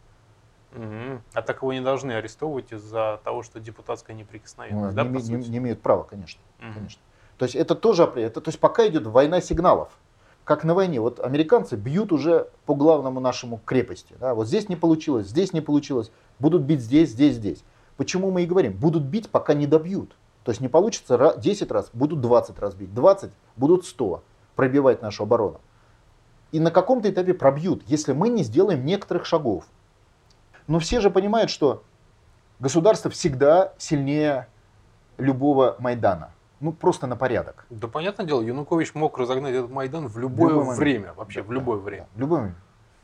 Угу. 0.74 1.20
А 1.34 1.42
так 1.42 1.62
его 1.62 1.72
не 1.72 1.80
должны 1.80 2.12
арестовывать 2.12 2.72
из-за 2.72 3.20
того, 3.24 3.42
что 3.42 3.60
депутатская 3.60 4.16
неприкосновенность, 4.16 4.96
ну, 4.96 5.04
да, 5.04 5.08
не, 5.08 5.36
не, 5.36 5.48
не 5.48 5.58
имеют 5.58 5.82
права, 5.82 6.04
конечно, 6.04 6.40
угу. 6.58 6.72
конечно. 6.74 7.00
То 7.38 7.44
есть 7.44 7.56
это 7.56 7.74
тоже, 7.74 8.04
это, 8.16 8.40
то 8.40 8.48
есть 8.48 8.60
пока 8.60 8.86
идет 8.86 9.06
война 9.06 9.40
сигналов, 9.40 9.90
как 10.44 10.64
на 10.64 10.74
войне. 10.74 11.00
Вот 11.00 11.20
американцы 11.20 11.76
бьют 11.76 12.12
уже 12.12 12.48
по 12.66 12.74
главному 12.74 13.20
нашему 13.20 13.60
крепости. 13.64 14.14
Да? 14.18 14.34
Вот 14.34 14.46
здесь 14.46 14.68
не 14.68 14.76
получилось, 14.76 15.28
здесь 15.28 15.52
не 15.52 15.60
получилось, 15.60 16.10
будут 16.38 16.62
бить 16.62 16.80
здесь, 16.80 17.10
здесь, 17.10 17.34
здесь. 17.34 17.64
Почему 17.96 18.30
мы 18.30 18.42
и 18.42 18.46
говорим, 18.46 18.72
будут 18.72 19.04
бить, 19.04 19.28
пока 19.28 19.54
не 19.54 19.66
добьют. 19.66 20.16
То 20.44 20.50
есть 20.50 20.60
не 20.60 20.68
получится 20.68 21.34
10 21.36 21.70
раз, 21.70 21.90
будут 21.92 22.20
20 22.20 22.58
раз 22.58 22.74
бить, 22.74 22.92
20 22.94 23.30
будут 23.56 23.86
100 23.86 24.22
пробивать 24.56 25.02
нашу 25.02 25.22
оборону. 25.22 25.60
И 26.50 26.60
на 26.60 26.70
каком-то 26.70 27.08
этапе 27.08 27.32
пробьют, 27.32 27.82
если 27.86 28.12
мы 28.12 28.28
не 28.28 28.42
сделаем 28.42 28.84
некоторых 28.84 29.24
шагов. 29.24 29.64
Но 30.72 30.78
все 30.78 31.00
же 31.00 31.10
понимают, 31.10 31.50
что 31.50 31.82
государство 32.58 33.10
всегда 33.10 33.74
сильнее 33.76 34.48
любого 35.18 35.76
Майдана. 35.78 36.30
Ну, 36.60 36.72
просто 36.72 37.06
на 37.06 37.14
порядок. 37.14 37.66
Да, 37.68 37.88
понятное 37.88 38.24
дело, 38.24 38.40
Янукович 38.40 38.94
мог 38.94 39.18
разогнать 39.18 39.52
этот 39.52 39.70
Майдан 39.70 40.08
в 40.08 40.16
любое, 40.16 40.54
любое 40.54 40.74
время, 40.74 41.12
вообще, 41.12 41.42
да, 41.42 41.48
в 41.48 41.52
любое 41.52 41.76
время. 41.76 42.04
Да, 42.04 42.16
в 42.16 42.20
любое 42.20 42.40
время. 42.40 42.56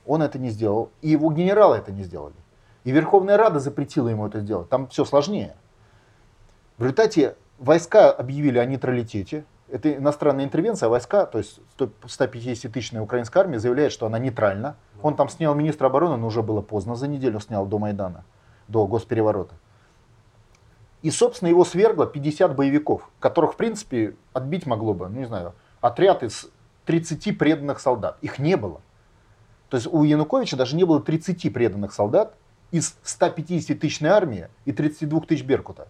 Он 0.06 0.22
это 0.22 0.38
не 0.38 0.48
сделал, 0.48 0.90
и 1.02 1.10
его 1.10 1.30
генералы 1.30 1.76
это 1.76 1.92
не 1.92 2.04
сделали. 2.04 2.36
И 2.84 2.90
Верховная 2.90 3.36
Рада 3.36 3.58
запретила 3.58 4.08
ему 4.08 4.26
это 4.26 4.40
сделать. 4.40 4.70
Там 4.70 4.88
все 4.88 5.04
сложнее. 5.04 5.54
В 6.78 6.84
результате 6.84 7.36
войска 7.58 8.10
объявили 8.10 8.56
о 8.56 8.64
нейтралитете. 8.64 9.44
Это 9.70 9.94
иностранная 9.94 10.44
интервенция, 10.44 10.88
войска, 10.88 11.26
то 11.26 11.38
есть 11.38 11.60
150-тысячная 11.78 13.02
украинская 13.02 13.42
армия 13.42 13.58
заявляет, 13.58 13.92
что 13.92 14.06
она 14.06 14.18
нейтральна. 14.18 14.76
Он 15.02 15.14
там 15.14 15.28
снял 15.28 15.54
министра 15.54 15.86
обороны, 15.86 16.16
но 16.16 16.26
уже 16.26 16.42
было 16.42 16.62
поздно, 16.62 16.96
за 16.96 17.06
неделю 17.06 17.38
снял 17.40 17.66
до 17.66 17.78
Майдана, 17.78 18.24
до 18.66 18.86
госпереворота. 18.86 19.54
И, 21.02 21.10
собственно, 21.10 21.48
его 21.48 21.64
свергло 21.64 22.06
50 22.06 22.56
боевиков, 22.56 23.08
которых, 23.20 23.54
в 23.54 23.56
принципе, 23.56 24.16
отбить 24.32 24.66
могло 24.66 24.94
бы, 24.94 25.08
ну, 25.08 25.20
не 25.20 25.26
знаю, 25.26 25.54
отряд 25.80 26.22
из 26.22 26.50
30 26.86 27.38
преданных 27.38 27.80
солдат. 27.80 28.16
Их 28.22 28.38
не 28.38 28.56
было. 28.56 28.80
То 29.68 29.76
есть 29.76 29.86
у 29.86 30.02
Януковича 30.02 30.56
даже 30.56 30.74
не 30.74 30.84
было 30.84 31.00
30 31.00 31.52
преданных 31.52 31.92
солдат 31.92 32.34
из 32.70 32.96
150 33.02 33.78
тысячной 33.78 34.10
армии 34.10 34.48
и 34.64 34.72
32 34.72 35.20
тысяч 35.20 35.44
Беркута. 35.44 35.88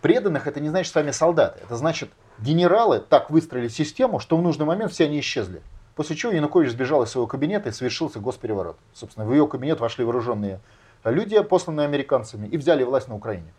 Преданных 0.00 0.46
это 0.46 0.60
не 0.60 0.68
значит 0.68 0.92
сами 0.92 1.10
солдаты. 1.10 1.60
Это 1.64 1.76
значит, 1.76 2.10
генералы 2.38 3.00
так 3.00 3.30
выстроили 3.30 3.68
систему, 3.68 4.18
что 4.18 4.36
в 4.36 4.42
нужный 4.42 4.66
момент 4.66 4.92
все 4.92 5.04
они 5.04 5.20
исчезли. 5.20 5.62
После 5.94 6.16
чего 6.16 6.32
Янукович 6.32 6.70
сбежал 6.70 7.02
из 7.02 7.10
своего 7.10 7.26
кабинета 7.26 7.68
и 7.68 7.72
совершился 7.72 8.18
госпереворот. 8.18 8.76
Собственно, 8.94 9.26
в 9.26 9.32
ее 9.32 9.46
кабинет 9.46 9.80
вошли 9.80 10.04
вооруженные 10.04 10.60
люди, 11.04 11.40
посланные 11.42 11.84
американцами, 11.84 12.46
и 12.46 12.56
взяли 12.56 12.82
власть 12.82 13.08
на 13.08 13.14
Украине 13.14 13.52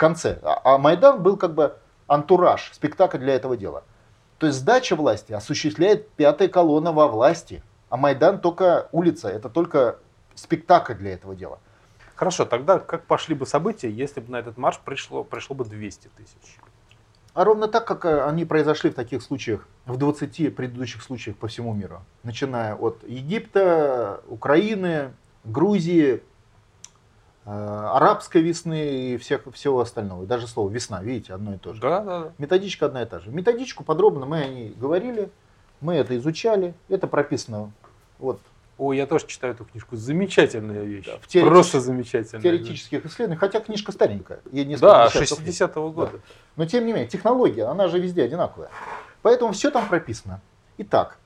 конце. 0.00 0.38
А, 0.42 0.60
а 0.64 0.78
Майдан 0.78 1.22
был 1.22 1.36
как 1.36 1.54
бы 1.54 1.76
антураж, 2.06 2.70
спектакль 2.72 3.18
для 3.18 3.34
этого 3.34 3.56
дела. 3.56 3.84
То 4.38 4.46
есть 4.46 4.58
сдача 4.58 4.96
власти 4.96 5.32
осуществляет 5.32 6.08
пятая 6.12 6.48
колонна 6.48 6.90
во 6.90 7.06
власти, 7.06 7.62
а 7.90 7.98
Майдан 7.98 8.40
только 8.40 8.88
улица, 8.92 9.28
это 9.28 9.50
только 9.50 9.98
спектакль 10.34 10.94
для 10.94 11.12
этого 11.12 11.36
дела. 11.36 11.58
Хорошо, 12.14 12.46
тогда 12.46 12.78
как 12.78 13.04
пошли 13.04 13.34
бы 13.34 13.44
события, 13.44 13.90
если 13.90 14.20
бы 14.20 14.32
на 14.32 14.36
этот 14.36 14.56
марш 14.56 14.80
пришло, 14.82 15.22
пришло 15.22 15.54
бы 15.54 15.64
200 15.66 16.08
тысяч? 16.16 16.58
А 17.34 17.44
ровно 17.44 17.68
так, 17.68 17.86
как 17.86 18.04
э, 18.04 18.24
они 18.24 18.44
произошли 18.44 18.90
в 18.90 18.94
таких 18.94 19.22
случаях, 19.22 19.66
в 19.86 19.96
20 19.96 20.54
предыдущих 20.54 21.02
случаях 21.02 21.36
по 21.36 21.48
всему 21.48 21.72
миру. 21.74 22.02
Начиная 22.22 22.74
от 22.74 23.02
Египта, 23.06 24.20
Украины, 24.28 25.12
Грузии, 25.44 26.22
Э, 27.46 27.88
арабской 27.94 28.42
весны 28.42 29.14
и 29.14 29.16
всех, 29.16 29.42
всего 29.54 29.80
остального. 29.80 30.22
И 30.22 30.26
даже 30.26 30.46
слово 30.46 30.70
весна, 30.70 31.02
видите, 31.02 31.32
одно 31.32 31.54
и 31.54 31.58
то 31.58 31.72
же. 31.72 31.80
Да, 31.80 32.00
да, 32.00 32.20
да. 32.20 32.32
Методичка 32.38 32.86
одна 32.86 33.02
и 33.02 33.06
та 33.06 33.18
же. 33.18 33.30
Методичку 33.30 33.82
подробно 33.82 34.26
мы 34.26 34.42
о 34.42 34.48
ней 34.48 34.74
говорили, 34.78 35.30
мы 35.80 35.94
это 35.94 36.16
изучали, 36.16 36.74
это 36.88 37.06
прописано 37.06 37.72
вот. 38.18 38.40
О, 38.80 38.94
я 38.94 39.06
тоже 39.06 39.26
читаю 39.26 39.52
эту 39.52 39.66
книжку. 39.66 39.94
Замечательная 39.94 40.84
вещь. 40.84 41.04
Да, 41.04 41.18
в 41.20 41.26
теоретич... 41.26 41.52
Просто 41.52 41.80
замечательная. 41.80 42.40
В 42.40 42.42
теоретических 42.42 43.02
да. 43.02 43.08
исследованиях, 43.10 43.40
хотя 43.40 43.60
книжка 43.60 43.92
старенькая. 43.92 44.40
Ей 44.50 44.64
да, 44.76 45.08
60-го 45.08 45.90
года. 45.90 46.12
Да. 46.12 46.18
Но 46.56 46.64
тем 46.64 46.86
не 46.86 46.94
менее, 46.94 47.06
технология, 47.06 47.64
она 47.64 47.88
же 47.88 47.98
везде 47.98 48.22
одинаковая. 48.22 48.70
Поэтому 49.20 49.52
все 49.52 49.70
там 49.70 49.86
прописано. 49.86 50.40
Итак, 50.78 51.18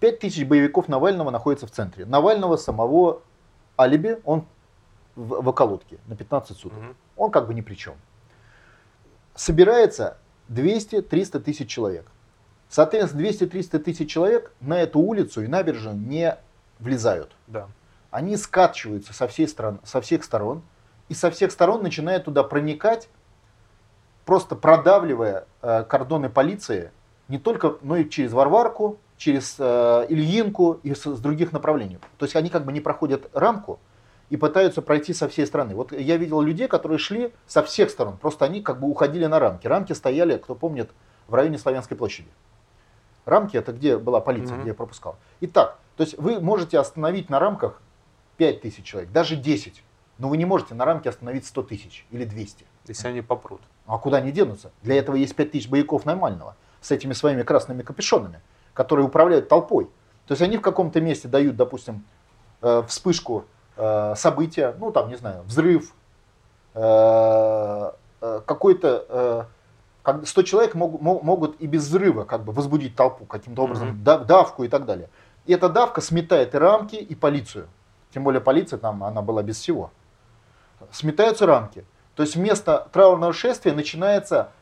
5000 0.00 0.44
боевиков 0.44 0.86
Навального 0.88 1.30
находится 1.30 1.66
в 1.66 1.70
центре. 1.70 2.04
Навального 2.04 2.58
самого 2.58 3.22
алиби, 3.78 4.20
он 4.26 4.44
в, 5.16 5.40
в 5.40 5.48
околотке 5.48 5.96
на 6.08 6.14
15 6.14 6.54
суток. 6.54 6.76
Угу. 6.76 6.86
Он 7.16 7.30
как 7.30 7.46
бы 7.46 7.54
ни 7.54 7.62
при 7.62 7.74
чем. 7.74 7.94
Собирается 9.34 10.18
200-300 10.50 11.40
тысяч 11.40 11.70
человек. 11.70 12.04
Соответственно, 12.68 13.22
200-300 13.22 13.78
тысяч 13.78 14.10
человек 14.10 14.52
на 14.60 14.78
эту 14.78 14.98
улицу 14.98 15.42
и 15.42 15.46
набережную 15.46 15.96
не 15.96 16.36
влезают. 16.82 17.32
Да. 17.46 17.68
Они 18.10 18.36
скатчиваются 18.36 19.12
со, 19.12 19.26
всей 19.28 19.48
стран, 19.48 19.80
со 19.84 20.00
всех 20.00 20.24
сторон 20.24 20.62
и 21.08 21.14
со 21.14 21.30
всех 21.30 21.50
сторон 21.52 21.82
начинают 21.82 22.24
туда 22.24 22.42
проникать, 22.42 23.08
просто 24.24 24.54
продавливая 24.54 25.46
э, 25.62 25.84
кордоны 25.84 26.28
полиции 26.28 26.90
не 27.28 27.38
только, 27.38 27.76
но 27.82 27.96
и 27.96 28.08
через 28.08 28.32
Варварку, 28.32 28.98
через 29.16 29.56
э, 29.58 30.06
Ильинку 30.08 30.80
и 30.82 30.94
с, 30.94 31.06
с 31.06 31.20
других 31.20 31.52
направлений. 31.52 31.98
То 32.18 32.24
есть 32.24 32.36
они 32.36 32.50
как 32.50 32.64
бы 32.64 32.72
не 32.72 32.80
проходят 32.80 33.30
рамку, 33.32 33.78
и 34.32 34.38
пытаются 34.38 34.80
пройти 34.80 35.12
со 35.12 35.28
всей 35.28 35.46
страны. 35.46 35.74
Вот 35.74 35.92
я 35.92 36.16
видел 36.16 36.40
людей, 36.40 36.66
которые 36.66 36.96
шли 36.96 37.34
со 37.46 37.62
всех 37.62 37.90
сторон, 37.90 38.16
просто 38.16 38.46
они 38.46 38.62
как 38.62 38.80
бы 38.80 38.88
уходили 38.88 39.26
на 39.26 39.38
рамки. 39.38 39.66
Рамки 39.66 39.92
стояли, 39.92 40.38
кто 40.38 40.54
помнит, 40.54 40.90
в 41.28 41.34
районе 41.34 41.58
Славянской 41.58 41.98
площади. 41.98 42.30
Рамки 43.26 43.58
это 43.58 43.72
где 43.72 43.98
была 43.98 44.20
полиция, 44.20 44.56
mm-hmm. 44.56 44.60
где 44.60 44.68
я 44.70 44.74
пропускал. 44.74 45.16
Итак, 45.42 45.78
то 45.96 46.02
есть 46.02 46.18
вы 46.18 46.40
можете 46.40 46.78
остановить 46.78 47.30
на 47.30 47.38
рамках 47.38 47.80
5 48.36 48.60
тысяч 48.60 48.84
человек, 48.84 49.12
даже 49.12 49.36
10, 49.36 49.82
но 50.18 50.28
вы 50.28 50.36
не 50.36 50.44
можете 50.44 50.74
на 50.74 50.84
рамке 50.84 51.08
остановить 51.08 51.46
100 51.46 51.62
тысяч 51.64 52.06
или 52.10 52.24
200. 52.24 52.64
Если 52.86 53.08
они 53.08 53.22
попрут. 53.22 53.60
А 53.86 53.98
куда 53.98 54.18
они 54.18 54.32
денутся? 54.32 54.70
Для 54.82 54.96
этого 54.96 55.16
есть 55.16 55.36
5 55.36 55.50
тысяч 55.52 55.68
бояков 55.68 56.04
нормального 56.04 56.56
с 56.80 56.90
этими 56.90 57.12
своими 57.12 57.42
красными 57.42 57.82
капюшонами, 57.82 58.40
которые 58.74 59.06
управляют 59.06 59.48
толпой. 59.48 59.84
То 60.26 60.32
есть 60.32 60.42
они 60.42 60.56
в 60.56 60.62
каком-то 60.62 61.00
месте 61.00 61.28
дают, 61.28 61.56
допустим, 61.56 62.04
э, 62.60 62.82
вспышку 62.88 63.44
Э, 63.76 64.14
события, 64.16 64.74
ну 64.78 64.92
там, 64.92 65.08
не 65.08 65.16
знаю, 65.16 65.42
взрыв, 65.44 65.94
э, 66.74 67.90
какой-то... 68.20 69.48
100 70.24 70.42
человек 70.42 70.74
мог, 70.74 71.00
могут 71.00 71.60
и 71.60 71.68
без 71.68 71.86
взрыва 71.86 72.24
как 72.24 72.42
бы 72.42 72.52
возбудить 72.52 72.96
толпу 72.96 73.24
каким-то 73.24 73.62
образом, 73.62 73.90
mm-hmm. 73.90 74.24
давку 74.24 74.64
и 74.64 74.68
так 74.68 74.84
далее. 74.84 75.08
И 75.46 75.52
эта 75.52 75.68
давка 75.68 76.00
сметает 76.00 76.54
и 76.54 76.58
рамки, 76.58 76.96
и 76.96 77.14
полицию. 77.14 77.68
Тем 78.12 78.24
более 78.24 78.40
полиция 78.40 78.78
там, 78.78 79.02
она 79.02 79.22
была 79.22 79.42
без 79.42 79.58
всего. 79.58 79.90
Сметаются 80.90 81.46
рамки. 81.46 81.84
То 82.14 82.22
есть 82.22 82.36
вместо 82.36 82.88
траурного 82.92 83.32
шествия 83.32 83.72
начинается 83.72 84.52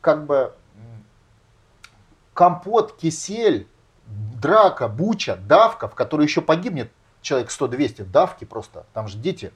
как 0.00 0.24
бы 0.24 0.52
компот, 2.32 2.96
кисель, 2.96 3.66
драка, 4.06 4.88
буча, 4.88 5.36
давка, 5.36 5.88
в 5.88 5.94
которой 5.94 6.22
еще 6.22 6.40
погибнет 6.40 6.90
человек 7.20 7.50
100-200 7.50 8.04
давки 8.04 8.44
просто, 8.44 8.86
там 8.92 9.08
же 9.08 9.18
дети, 9.18 9.52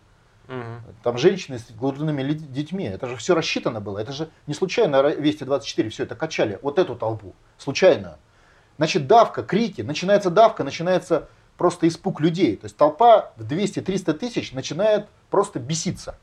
угу. 0.49 0.65
там 1.03 1.19
женщины 1.19 1.59
с 1.59 1.71
грудными 1.71 2.33
детьми, 2.33 2.85
это 2.85 3.07
же 3.07 3.17
все 3.17 3.35
рассчитано 3.35 3.81
было, 3.81 3.99
это 3.99 4.13
же 4.13 4.29
не 4.47 4.55
случайно 4.55 5.03
Вести 5.03 5.45
24 5.45 5.89
все 5.91 6.03
это 6.03 6.17
качали, 6.17 6.59
вот 6.63 6.79
эту 6.79 6.97
толпу, 6.97 7.35
случайно. 7.59 8.19
Значит, 8.81 9.07
давка, 9.07 9.43
крики, 9.43 9.83
начинается 9.83 10.31
давка, 10.31 10.65
начинается 10.65 11.29
просто 11.59 11.87
испуг 11.87 12.19
людей. 12.19 12.57
То 12.57 12.65
есть 12.65 12.79
толпа 12.79 13.33
в 13.37 13.43
200-300 13.43 14.15
тысяч 14.15 14.53
начинает 14.53 15.07
просто 15.29 15.59
беситься. 15.59 16.17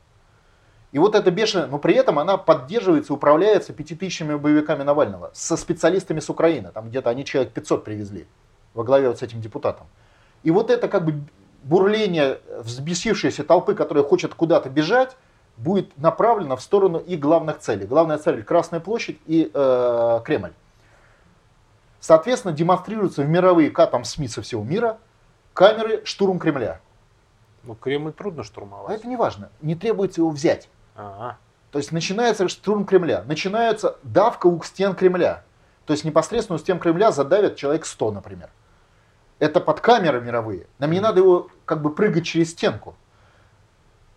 И 0.90 0.98
вот 0.98 1.14
это 1.14 1.30
бешеное, 1.30 1.68
но 1.68 1.78
при 1.78 1.94
этом 1.94 2.18
она 2.18 2.36
поддерживается, 2.36 3.14
управляется 3.14 3.72
пятитысячными 3.72 4.34
боевиками 4.34 4.82
Навального, 4.82 5.30
со 5.34 5.56
специалистами 5.56 6.18
с 6.18 6.28
Украины. 6.30 6.72
Там 6.74 6.88
где-то 6.88 7.10
они 7.10 7.24
человек 7.24 7.52
500 7.52 7.84
привезли 7.84 8.26
во 8.74 8.82
главе 8.82 9.06
вот 9.06 9.20
с 9.20 9.22
этим 9.22 9.40
депутатом. 9.40 9.86
И 10.42 10.50
вот 10.50 10.70
это 10.70 10.88
как 10.88 11.04
бы 11.04 11.14
бурление 11.62 12.40
взбесившейся 12.58 13.44
толпы, 13.44 13.76
которая 13.76 14.02
хочет 14.02 14.34
куда-то 14.34 14.68
бежать, 14.68 15.16
будет 15.56 15.96
направлено 15.96 16.56
в 16.56 16.60
сторону 16.60 16.98
и 16.98 17.16
главных 17.16 17.60
целей. 17.60 17.86
Главная 17.86 18.18
цель 18.18 18.42
Красная 18.42 18.80
площадь 18.80 19.20
и 19.26 19.48
э, 19.54 20.20
Кремль. 20.24 20.54
Соответственно, 22.00 22.54
демонстрируются 22.54 23.22
в 23.22 23.28
мировые 23.28 23.70
там 23.70 24.04
СМИ 24.04 24.28
со 24.28 24.42
всего 24.42 24.62
мира 24.62 24.98
камеры 25.52 26.04
штурм 26.04 26.38
Кремля. 26.38 26.80
Ну, 27.64 27.74
Кремль 27.74 28.12
трудно 28.12 28.44
штурмовать. 28.44 28.90
А 28.90 28.94
это 28.94 29.08
не 29.08 29.16
важно. 29.16 29.50
Не 29.60 29.74
требуется 29.74 30.20
его 30.20 30.30
взять. 30.30 30.68
А-а. 30.94 31.36
То 31.70 31.78
есть 31.78 31.92
начинается 31.92 32.48
штурм 32.48 32.86
Кремля, 32.86 33.24
начинается 33.26 33.98
давка 34.02 34.46
у 34.46 34.62
стен 34.62 34.94
Кремля. 34.94 35.44
То 35.84 35.92
есть 35.92 36.04
непосредственно 36.04 36.56
у 36.56 36.58
стен 36.58 36.78
Кремля 36.78 37.12
задавят 37.12 37.56
человек 37.56 37.84
100, 37.84 38.12
например 38.12 38.50
это 39.38 39.60
под 39.60 39.80
камеры 39.80 40.20
мировые. 40.20 40.66
Нам 40.78 40.90
не 40.90 41.00
надо 41.00 41.20
его 41.20 41.48
как 41.64 41.82
бы 41.82 41.94
прыгать 41.94 42.26
через 42.26 42.50
стенку. 42.50 42.96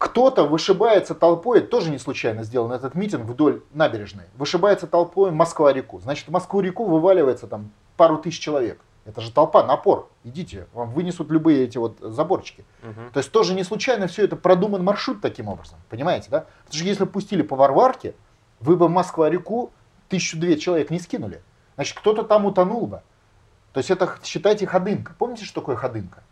Кто-то 0.02 0.46
вышибается 0.46 1.14
толпой, 1.14 1.62
тоже 1.62 1.92
не 1.92 2.00
случайно 2.00 2.42
сделан 2.42 2.72
этот 2.72 2.96
митинг 2.96 3.30
вдоль 3.30 3.62
набережной, 3.72 4.26
вышибается 4.36 4.88
толпой 4.88 5.30
Москва-реку. 5.30 6.00
Значит, 6.00 6.28
в 6.28 6.32
Москву-реку 6.32 6.86
вываливается 6.86 7.46
там 7.46 7.72
пару 7.98 8.18
тысяч 8.18 8.40
человек. 8.40 8.82
Это 9.06 9.22
же 9.22 9.32
толпа, 9.32 9.64
напор. 9.64 10.10
Идите, 10.24 10.66
вам 10.74 10.90
вынесут 10.90 11.30
любые 11.30 11.66
эти 11.66 11.78
вот 11.78 12.00
заборчики. 12.00 12.66
Мгм. 12.82 13.12
То 13.12 13.20
есть 13.20 13.32
тоже 13.32 13.54
не 13.54 13.64
случайно 13.64 14.08
все 14.08 14.24
это 14.24 14.36
продуман 14.36 14.84
маршрут 14.84 15.22
таким 15.22 15.48
образом. 15.48 15.78
Понимаете, 15.88 16.32
да? 16.32 16.48
Потому 16.66 16.80
что 16.80 16.84
если 16.84 17.04
бы 17.04 17.12
пустили 17.12 17.44
по 17.44 17.56
Варварке, 17.56 18.16
вы 18.60 18.78
бы 18.78 18.88
в 18.88 18.90
Москва-реку 18.90 19.72
тысячу 20.10 20.40
две 20.40 20.58
человек 20.58 20.90
не 20.90 20.98
скинули. 20.98 21.44
Значит, 21.76 22.00
кто-то 22.00 22.24
там 22.24 22.48
утонул 22.48 22.88
бы. 22.88 23.04
То 23.72 23.78
есть 23.78 23.92
это, 23.92 24.16
считайте, 24.24 24.66
ходынка. 24.66 25.14
Помните, 25.20 25.46
что 25.46 25.62
такое 25.62 25.76
ходынка? 25.76 26.24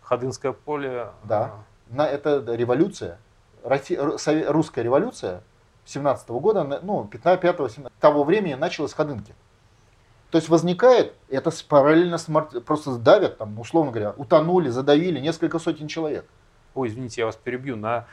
Ходынское 0.00 0.52
поле. 0.52 1.08
Да. 1.24 1.56
На, 1.90 2.06
это 2.06 2.44
революция, 2.54 3.18
Росси- 3.64 3.96
ру- 3.96 4.16
сове- 4.16 4.50
русская 4.50 4.82
революция 4.82 5.42
17 5.84 6.28
года, 6.40 6.64
на- 6.64 6.80
ну, 6.80 7.04
15 7.04 7.40
17 7.68 7.98
того 7.98 8.24
времени 8.24 8.54
началась 8.54 8.92
ходынки. 8.92 9.34
То 10.30 10.36
есть 10.36 10.48
возникает, 10.50 11.14
это 11.30 11.50
параллельно 11.68 12.18
с 12.18 12.26
просто 12.66 12.96
давят, 12.96 13.38
там, 13.38 13.58
условно 13.58 13.90
говоря, 13.90 14.12
утонули, 14.16 14.68
задавили 14.68 15.20
несколько 15.20 15.58
сотен 15.58 15.88
человек. 15.88 16.26
Ой, 16.74 16.88
извините, 16.88 17.22
я 17.22 17.26
вас 17.26 17.36
перебью. 17.36 17.76
На 17.76 18.06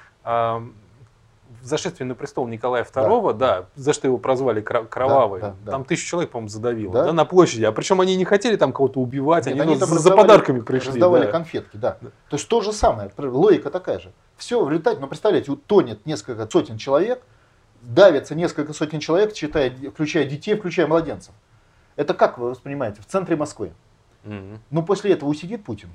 в 1.61 1.65
зашествии 1.65 2.03
на 2.03 2.15
престол 2.15 2.47
Николая 2.47 2.83
II, 2.83 3.33
да, 3.33 3.65
за 3.75 3.93
что 3.93 4.07
его 4.07 4.17
прозвали 4.17 4.61
кровавый, 4.61 5.41
да, 5.41 5.55
да. 5.63 5.71
там 5.71 5.85
тысячу 5.85 6.07
человек, 6.07 6.31
по-моему, 6.31 6.49
задавило, 6.49 6.93
Да. 6.93 7.03
да? 7.05 7.13
на 7.13 7.25
площади. 7.25 7.63
А 7.63 7.71
причем 7.71 8.01
они 8.01 8.15
не 8.15 8.25
хотели 8.25 8.55
там 8.55 8.73
кого-то 8.73 8.99
убивать, 8.99 9.45
Нет, 9.47 9.59
они, 9.59 9.73
ну, 9.73 9.79
там 9.79 9.89
за, 9.89 9.95
раздавали- 9.95 10.21
подарками 10.21 10.59
пришли. 10.61 10.89
Раздавали 10.91 11.25
да. 11.25 11.31
конфетки, 11.31 11.77
да. 11.77 11.97
Да. 12.01 12.09
То 12.29 12.35
есть 12.35 12.47
то 12.47 12.61
же 12.61 12.71
самое, 12.73 13.11
логика 13.17 13.69
такая 13.71 13.99
же. 13.99 14.11
Все 14.37 14.63
в 14.63 14.69
результате, 14.69 14.99
ну 14.99 15.07
представляете, 15.07 15.51
утонет 15.51 16.05
несколько 16.05 16.47
сотен 16.49 16.77
человек, 16.77 17.23
давится 17.81 18.35
несколько 18.35 18.73
сотен 18.73 18.99
человек, 18.99 19.33
читая, 19.33 19.71
включая 19.91 20.25
детей, 20.25 20.55
включая 20.55 20.87
младенцев. 20.87 21.33
Это 21.95 22.13
как 22.13 22.37
вы 22.37 22.49
воспринимаете? 22.49 23.01
В 23.01 23.05
центре 23.05 23.35
Москвы. 23.35 23.71
Мгм. 24.23 24.59
Ну 24.71 24.83
после 24.83 25.11
этого 25.13 25.29
усидит 25.29 25.63
Путин. 25.63 25.89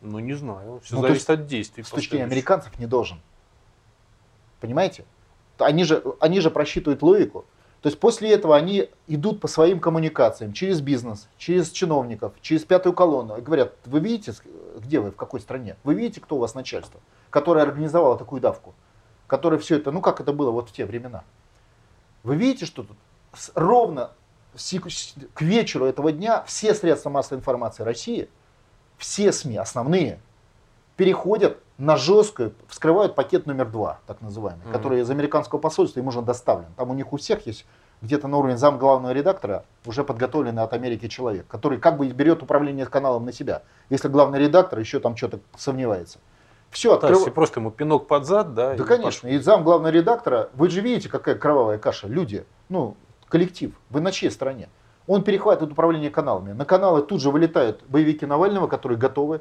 Ну, 0.00 0.18
не 0.18 0.34
знаю. 0.34 0.80
Все 0.84 0.94
Ну, 0.94 1.02
зависит 1.02 1.28
от 1.30 1.46
действий. 1.46 1.82
С 1.82 1.88
точки 1.90 2.10
зрения 2.10 2.26
американцев 2.26 2.78
не 2.78 2.86
должен. 2.86 3.18
Понимаете? 4.60 5.04
Они 5.58 5.84
же, 5.84 6.02
они 6.20 6.40
же 6.40 6.50
просчитывают 6.50 7.02
логику. 7.02 7.44
То 7.82 7.88
есть 7.88 8.00
после 8.00 8.32
этого 8.32 8.56
они 8.56 8.90
идут 9.06 9.40
по 9.40 9.46
своим 9.46 9.78
коммуникациям, 9.78 10.52
через 10.52 10.80
бизнес, 10.80 11.28
через 11.36 11.70
чиновников, 11.70 12.32
через 12.40 12.64
пятую 12.64 12.92
колонну. 12.92 13.36
И 13.36 13.40
говорят, 13.40 13.74
вы 13.86 14.00
видите, 14.00 14.34
где 14.76 14.98
вы, 14.98 15.12
в 15.12 15.16
какой 15.16 15.40
стране? 15.40 15.76
Вы 15.84 15.94
видите, 15.94 16.20
кто 16.20 16.36
у 16.36 16.38
вас 16.40 16.54
начальство, 16.54 17.00
которое 17.30 17.62
организовало 17.62 18.18
такую 18.18 18.40
давку? 18.40 18.74
Которое 19.28 19.58
все 19.58 19.76
это, 19.76 19.92
ну 19.92 20.00
как 20.00 20.20
это 20.20 20.32
было 20.32 20.50
вот 20.50 20.70
в 20.70 20.72
те 20.72 20.86
времена? 20.86 21.22
Вы 22.24 22.34
видите, 22.34 22.66
что 22.66 22.82
тут 22.82 22.96
ровно 23.54 24.10
к 25.34 25.42
вечеру 25.42 25.84
этого 25.84 26.10
дня 26.10 26.42
все 26.46 26.74
средства 26.74 27.10
массовой 27.10 27.38
информации 27.38 27.84
России, 27.84 28.28
все 28.96 29.30
СМИ, 29.30 29.56
основные, 29.56 30.18
переходят 30.96 31.58
на 31.78 31.96
жесткую, 31.96 32.54
вскрывают 32.66 33.14
пакет 33.14 33.46
номер 33.46 33.66
два, 33.70 34.00
так 34.06 34.20
называемый, 34.20 34.64
Мгм. 34.64 34.72
который 34.72 35.00
из 35.00 35.10
американского 35.10 35.60
посольства 35.60 36.00
им 36.00 36.08
уже 36.08 36.20
доставлен. 36.22 36.66
Там 36.76 36.90
у 36.90 36.94
них 36.94 37.12
у 37.12 37.16
всех 37.16 37.46
есть 37.46 37.64
где-то 38.02 38.26
на 38.28 38.36
уровне 38.36 38.56
зам 38.56 38.78
главного 38.78 39.12
редактора 39.12 39.64
уже 39.86 40.02
подготовленный 40.04 40.62
от 40.62 40.72
Америки 40.72 41.08
человек, 41.08 41.46
который 41.46 41.78
как 41.78 41.96
бы 41.96 42.08
берет 42.08 42.42
управление 42.42 42.86
каналом 42.86 43.24
на 43.24 43.32
себя, 43.32 43.62
если 43.90 44.08
главный 44.08 44.40
редактор 44.40 44.78
еще 44.80 44.98
там 44.98 45.16
что-то 45.16 45.38
сомневается. 45.56 46.18
Все, 46.70 46.98
Да, 46.98 47.08
если 47.08 47.30
просто 47.30 47.60
ему 47.60 47.70
пинок 47.70 48.06
под 48.08 48.26
зад, 48.26 48.54
да. 48.54 48.74
да, 48.74 48.74
и 48.74 48.86
конечно. 48.86 49.26
И 49.28 49.38
зам 49.38 49.64
главного 49.64 49.90
редактора, 49.92 50.50
вы 50.54 50.68
же 50.68 50.80
видите, 50.80 51.08
какая 51.08 51.34
кровавая 51.36 51.78
каша. 51.78 52.08
Люди, 52.08 52.44
ну, 52.68 52.94
коллектив, 53.28 53.72
вы 53.88 54.00
на 54.00 54.12
чьей 54.12 54.30
стороне? 54.30 54.68
Он 55.06 55.22
перехватывает 55.22 55.72
управление 55.72 56.10
каналами. 56.10 56.52
На 56.52 56.66
каналы 56.66 57.00
тут 57.02 57.22
же 57.22 57.30
вылетают 57.30 57.82
боевики 57.88 58.26
Навального, 58.26 58.66
которые 58.66 58.98
готовы. 58.98 59.40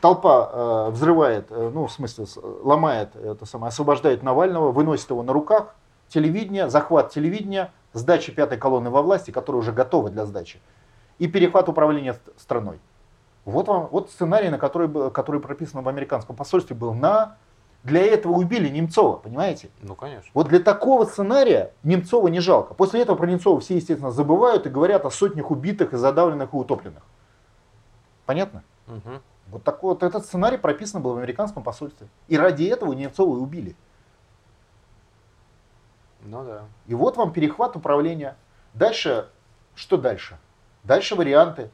Толпа 0.00 0.50
э, 0.52 0.90
взрывает, 0.90 1.46
э, 1.50 1.70
ну, 1.72 1.86
в 1.86 1.92
смысле, 1.92 2.26
ломает, 2.62 3.16
это 3.16 3.46
самое, 3.46 3.68
освобождает 3.68 4.22
Навального, 4.22 4.70
выносит 4.70 5.08
его 5.10 5.22
на 5.22 5.32
руках. 5.32 5.74
Телевидение, 6.08 6.68
захват 6.68 7.10
телевидения, 7.10 7.72
сдача 7.92 8.32
пятой 8.32 8.58
колонны 8.58 8.90
во 8.90 9.02
власти, 9.02 9.30
которая 9.30 9.60
уже 9.60 9.72
готова 9.72 10.10
для 10.10 10.26
сдачи. 10.26 10.60
И 11.18 11.26
перехват 11.26 11.68
управления 11.68 12.14
ст- 12.14 12.20
страной. 12.36 12.80
Вот 13.44 13.68
вам, 13.68 13.88
вот 13.90 14.10
сценарий, 14.10 14.50
на 14.50 14.58
который, 14.58 14.88
был- 14.88 15.10
который 15.10 15.40
прописан 15.40 15.82
в 15.82 15.88
американском 15.88 16.36
посольстве, 16.36 16.76
был 16.76 16.94
на... 16.94 17.36
Для 17.84 18.04
этого 18.04 18.32
убили 18.32 18.68
Немцова, 18.68 19.16
понимаете? 19.16 19.70
Ну, 19.82 19.94
конечно. 19.94 20.28
Вот 20.34 20.48
для 20.48 20.58
такого 20.58 21.04
сценария 21.04 21.72
Немцова 21.84 22.26
не 22.28 22.40
жалко. 22.40 22.74
После 22.74 23.00
этого 23.00 23.16
про 23.16 23.26
Немцова 23.26 23.60
все, 23.60 23.76
естественно, 23.76 24.10
забывают 24.10 24.66
и 24.66 24.68
говорят 24.68 25.06
о 25.06 25.10
сотнях 25.10 25.50
убитых 25.50 25.92
и 25.94 25.96
задавленных 25.96 26.52
и 26.52 26.56
утопленных. 26.56 27.02
Понятно? 28.26 28.64
Мгм. 28.88 29.22
Вот 29.48 29.64
такой 29.64 29.94
вот 29.94 30.02
этот 30.02 30.24
сценарий 30.24 30.58
прописан 30.58 31.02
был 31.02 31.14
в 31.14 31.18
американском 31.18 31.62
посольстве. 31.62 32.08
И 32.26 32.36
ради 32.36 32.64
этого 32.64 32.92
Немцова 32.92 33.36
и 33.36 33.40
убили. 33.40 33.76
Ну 36.22 36.44
да. 36.44 36.64
И 36.86 36.94
вот 36.94 37.16
вам 37.16 37.32
перехват 37.32 37.76
управления. 37.76 38.36
Дальше, 38.74 39.28
что 39.74 39.96
дальше? 39.96 40.38
Дальше 40.84 41.14
варианты. 41.14 41.70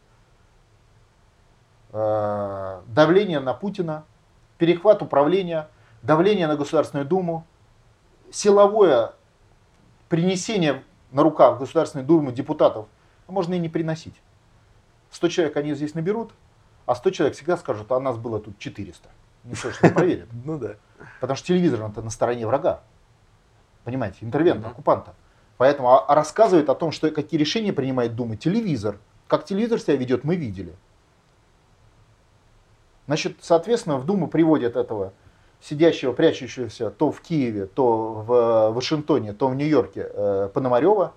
Э, 1.92 2.83
Давление 2.87 3.40
на 3.40 3.55
Путина, 3.55 4.05
перехват 4.59 5.03
управления, 5.03 5.68
давление 6.03 6.46
на 6.46 6.57
Государственную 6.57 7.07
Думу, 7.07 7.46
силовое 8.31 9.12
принесение 10.09 10.83
на 11.12 11.22
руках 11.22 11.57
в 11.57 11.61
Государственную 11.61 12.07
Думу 12.07 12.33
депутатов, 12.33 12.87
а 13.27 13.33
можно 13.33 13.55
и 13.55 13.59
не 13.59 13.68
приносить. 13.68 14.14
100 15.11 15.29
человек 15.29 15.57
они 15.57 15.74
здесь 15.74 15.94
наберут, 15.94 16.33
а 16.87 16.94
100 16.94 17.11
человек 17.11 17.37
всегда 17.37 17.57
скажут, 17.57 17.90
а 17.92 18.01
нас 18.01 18.16
было 18.16 18.40
тут 18.40 18.59
400. 18.59 19.09
Никто 19.44 19.70
же 19.70 19.77
не 19.83 19.90
проверит. 19.90 20.29
Ну 20.44 20.59
да. 20.59 20.75
Потому 21.20 21.37
что 21.37 21.47
телевизор 21.49 21.83
он-то 21.83 22.03
на 22.03 22.11
стороне 22.11 22.47
врага. 22.47 22.83
Понимаете, 23.85 24.18
интервента, 24.23 24.62
Мгм. 24.62 24.73
оккупанта. 24.73 25.14
Поэтому 25.57 25.90
а, 25.90 26.05
а 26.05 26.14
рассказывает 26.14 26.68
о 26.68 26.75
том, 26.75 26.90
что 26.90 27.11
какие 27.11 27.38
решения 27.38 27.73
принимает 27.73 28.14
Дума 28.14 28.37
телевизор. 28.37 28.99
Как 29.29 29.44
телевизор 29.44 29.79
себя 29.81 29.97
ведет, 29.97 30.25
мы 30.25 30.37
видели. 30.37 30.75
Значит, 33.07 33.37
соответственно, 33.40 33.99
в 33.99 34.07
Думу 34.07 34.29
приводят 34.29 34.77
этого 34.77 35.12
сидящего, 35.61 36.12
прячущегося 36.12 36.90
то 36.90 37.11
в 37.11 37.20
Киеве, 37.20 37.66
то 37.66 38.12
в 38.12 38.33
э, 38.33 38.70
Вашингтоне, 38.70 39.33
то 39.33 39.49
в 39.49 39.55
Нью-Йорке 39.55 40.11
э, 40.12 40.51
Пономарева, 40.53 41.12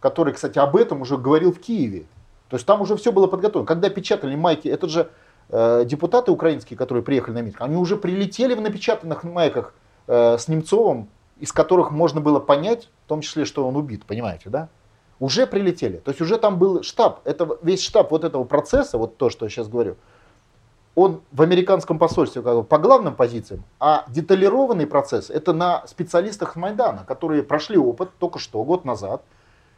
который, 0.00 0.32
кстати, 0.32 0.58
об 0.58 0.76
этом 0.76 1.02
уже 1.02 1.16
говорил 1.16 1.52
в 1.52 1.60
Киеве. 1.60 2.04
То 2.50 2.56
есть 2.56 2.66
там 2.66 2.82
уже 2.82 2.96
все 2.96 3.12
было 3.12 3.28
подготовлено. 3.28 3.64
Когда 3.64 3.88
печатали 3.88 4.34
майки, 4.34 4.66
это 4.66 4.88
же 4.88 5.10
э, 5.50 5.84
депутаты 5.86 6.32
украинские, 6.32 6.76
которые 6.76 7.04
приехали 7.04 7.34
на 7.34 7.42
митинг, 7.42 7.60
они 7.62 7.76
уже 7.76 7.96
прилетели 7.96 8.54
в 8.54 8.60
напечатанных 8.60 9.22
майках 9.22 9.72
э, 10.08 10.36
с 10.36 10.48
Немцовым, 10.48 11.08
из 11.38 11.52
которых 11.52 11.92
можно 11.92 12.20
было 12.20 12.40
понять, 12.40 12.88
в 13.06 13.08
том 13.08 13.20
числе, 13.20 13.44
что 13.44 13.66
он 13.66 13.76
убит, 13.76 14.04
понимаете, 14.04 14.50
да? 14.50 14.68
Уже 15.20 15.46
прилетели. 15.46 15.98
То 15.98 16.10
есть 16.10 16.20
уже 16.20 16.38
там 16.38 16.58
был 16.58 16.82
штаб. 16.82 17.20
Это 17.24 17.48
весь 17.62 17.82
штаб 17.82 18.10
вот 18.10 18.24
этого 18.24 18.42
процесса, 18.42 18.98
вот 18.98 19.16
то, 19.16 19.30
что 19.30 19.46
я 19.46 19.50
сейчас 19.50 19.68
говорю, 19.68 19.96
он 20.96 21.20
в 21.30 21.42
американском 21.42 22.00
посольстве 22.00 22.42
как 22.42 22.56
бы, 22.56 22.64
по 22.64 22.78
главным 22.78 23.14
позициям, 23.14 23.62
а 23.78 24.04
деталированный 24.08 24.88
процесс 24.88 25.30
это 25.30 25.52
на 25.52 25.86
специалистах 25.86 26.56
Майдана, 26.56 27.04
которые 27.06 27.44
прошли 27.44 27.78
опыт 27.78 28.10
только 28.18 28.40
что, 28.40 28.64
год 28.64 28.84
назад. 28.84 29.22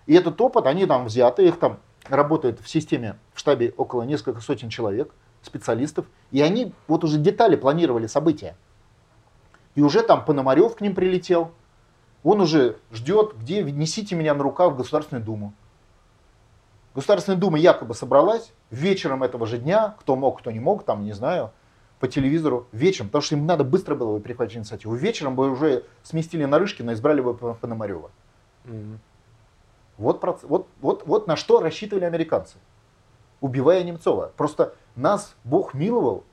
И 0.07 0.15
этот 0.15 0.41
опыт, 0.41 0.67
они 0.67 0.87
там 0.87 1.05
взяты, 1.05 1.47
их 1.47 1.59
там 1.59 1.79
работает 2.09 2.61
в 2.61 2.69
системе, 2.69 3.19
в 3.33 3.39
штабе 3.39 3.73
около 3.77 4.03
несколько 4.03 4.41
сотен 4.41 4.69
человек, 4.69 5.13
специалистов, 5.43 6.07
и 6.31 6.41
они 6.41 6.73
вот 6.89 7.05
уже 7.05 7.19
детали 7.19 7.57
планировали 7.57 8.07
события. 8.07 8.57
И 9.75 9.83
уже 9.83 10.03
там 10.03 10.25
Пономарев 10.25 10.77
к 10.77 10.81
ним 10.81 10.95
прилетел, 10.95 11.53
он 12.23 12.41
уже 12.41 12.79
ждет, 12.93 13.35
где 13.37 13.63
несите 13.63 14.15
меня 14.15 14.35
на 14.35 14.43
руках 14.43 14.73
в 14.73 14.77
Государственную 14.77 15.25
Думу. 15.25 15.55
Государственная 16.95 17.39
Дума 17.39 17.59
якобы 17.59 17.95
собралась 17.95 18.53
вечером 18.71 19.23
этого 19.23 19.47
же 19.47 19.59
дня, 19.59 19.97
кто 19.99 20.15
мог, 20.15 20.41
кто 20.41 20.51
не 20.51 20.61
мог, 20.61 20.85
там, 20.85 21.05
не 21.05 21.13
знаю, 21.13 21.51
по 21.99 22.09
телевизору, 22.09 22.67
вечером, 22.73 23.09
потому 23.09 23.23
что 23.23 23.37
им 23.37 23.47
надо 23.47 23.65
быстро 23.65 23.95
было 23.95 24.19
бы 24.19 24.23
перехватить 24.23 24.59
инициативу. 24.59 24.95
Вечером 24.95 25.37
бы 25.37 25.51
уже 25.51 25.85
сместили 26.03 26.45
Нарышкина, 26.45 26.93
избрали 26.93 27.21
бы 27.21 27.35
Пономарева. 27.35 28.11
Мгм. 28.65 29.01
Вот, 29.99 30.23
вот, 30.43 30.69
вот, 30.81 31.03
вот 31.07 31.27
на 31.27 31.37
что 31.37 31.61
рассчитывали 31.61 32.05
американцы, 32.05 32.57
убивая 33.41 33.83
Немцова. 33.85 34.33
Просто 34.37 34.75
нас 34.97 35.35
Бог 35.45 35.75
миловал 35.75 36.25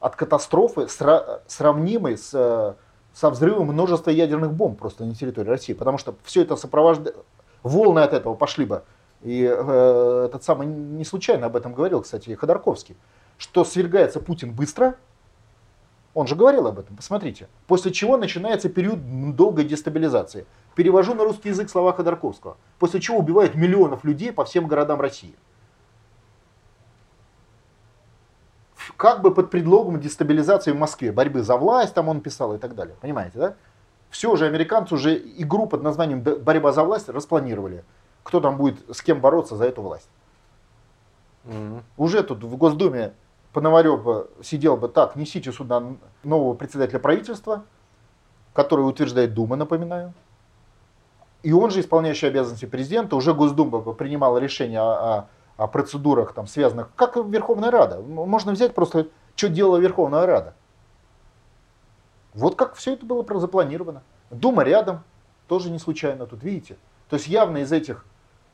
от 0.00 0.16
катастрофы, 0.16 0.82
сра- 0.82 1.40
сравнимой 1.46 2.16
с, 2.16 2.30
э, 2.34 2.74
со 3.12 3.30
взрывом 3.30 3.68
множества 3.68 4.10
ядерных 4.10 4.52
бомб 4.52 4.78
просто 4.78 5.04
на 5.04 5.14
территории 5.14 5.48
России. 5.48 5.72
Потому 5.72 5.98
что 5.98 6.14
все 6.22 6.42
это 6.42 6.56
сопровождает... 6.56 7.16
Волны 7.62 8.00
от 8.00 8.12
этого 8.12 8.34
пошли 8.34 8.64
бы. 8.64 8.84
И 9.22 9.42
э, 9.42 10.24
этот 10.26 10.44
самый 10.44 10.66
не 10.66 11.04
случайно 11.04 11.46
об 11.46 11.56
этом 11.56 11.74
говорил, 11.74 12.02
кстати, 12.02 12.32
Ходорковский, 12.34 12.96
что 13.36 13.64
свергается 13.64 14.20
Путин 14.20 14.52
быстро, 14.52 14.94
он 16.18 16.26
же 16.26 16.34
говорил 16.34 16.66
об 16.66 16.80
этом, 16.80 16.96
посмотрите. 16.96 17.48
После 17.68 17.92
чего 17.92 18.16
начинается 18.16 18.68
период 18.68 19.36
долгой 19.36 19.64
дестабилизации. 19.64 20.46
Перевожу 20.74 21.14
на 21.14 21.22
русский 21.22 21.50
язык 21.50 21.70
слова 21.70 21.92
Ходорковского. 21.92 22.56
После 22.80 23.00
чего 23.00 23.18
убивают 23.18 23.54
миллионов 23.54 24.02
людей 24.02 24.32
по 24.32 24.44
всем 24.44 24.66
городам 24.66 25.00
России. 25.00 25.34
как 28.96 29.22
бы 29.22 29.32
под 29.32 29.50
предлогом 29.50 30.00
дестабилизации 30.00 30.72
в 30.72 30.76
Москве, 30.76 31.12
борьбы 31.12 31.42
за 31.42 31.56
власть, 31.56 31.94
там 31.94 32.08
он 32.08 32.20
писал 32.20 32.54
и 32.54 32.58
так 32.58 32.74
далее. 32.74 32.96
Понимаете, 33.00 33.38
да? 33.38 33.54
Все 34.10 34.32
уже 34.32 34.46
американцы 34.46 34.94
уже 34.94 35.16
игру 35.16 35.66
под 35.66 35.82
названием 35.82 36.20
«Борьба 36.20 36.72
за 36.72 36.82
власть» 36.82 37.08
распланировали. 37.08 37.84
Кто 38.24 38.40
там 38.40 38.56
будет 38.56 38.78
с 38.90 39.00
кем 39.02 39.20
бороться 39.20 39.54
за 39.54 39.66
эту 39.66 39.82
власть. 39.82 40.08
Mm-hmm. 41.44 41.82
Уже 41.96 42.22
тут 42.24 42.42
в 42.42 42.56
Госдуме 42.56 43.12
Пономарев 43.52 44.28
сидел 44.42 44.76
бы 44.76 44.88
так, 44.88 45.16
несите 45.16 45.52
сюда 45.52 45.82
нового 46.22 46.54
председателя 46.54 46.98
правительства, 46.98 47.64
который 48.52 48.82
утверждает 48.82 49.34
Дума, 49.34 49.56
напоминаю. 49.56 50.12
И 51.42 51.52
он 51.52 51.70
же, 51.70 51.80
исполняющий 51.80 52.26
обязанности 52.26 52.66
президента, 52.66 53.16
уже 53.16 53.32
Госдума 53.32 53.80
принимала 53.94 54.38
решение 54.38 54.80
о, 54.80 55.18
о, 55.18 55.28
о 55.56 55.66
процедурах, 55.68 56.32
там, 56.34 56.46
связанных, 56.46 56.90
как 56.96 57.16
Верховная 57.16 57.70
Рада. 57.70 58.00
Можно 58.00 58.52
взять 58.52 58.74
просто, 58.74 59.08
что 59.36 59.48
делала 59.48 59.78
Верховная 59.78 60.26
Рада. 60.26 60.54
Вот 62.34 62.56
как 62.56 62.74
все 62.74 62.94
это 62.94 63.06
было 63.06 63.24
запланировано. 63.38 64.02
Дума 64.30 64.62
рядом, 64.62 65.04
тоже 65.46 65.70
не 65.70 65.78
случайно 65.78 66.26
тут, 66.26 66.42
видите. 66.42 66.76
То 67.08 67.16
есть 67.16 67.28
явно 67.28 67.58
из 67.58 67.72
этих, 67.72 68.04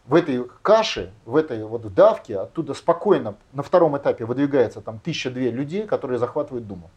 в 0.06 0.14
этой 0.14 0.44
каше, 0.62 1.12
в 1.24 1.34
этой 1.36 1.64
вот 1.64 1.92
давке, 1.94 2.38
оттуда 2.38 2.74
спокойно 2.74 3.36
на 3.52 3.62
втором 3.62 3.96
этапе 3.96 4.26
выдвигается 4.26 4.80
там 4.80 4.98
тысяча-две 4.98 5.50
людей, 5.50 5.86
которые 5.86 6.18
захватывают 6.18 6.66
Думу. 6.66 6.90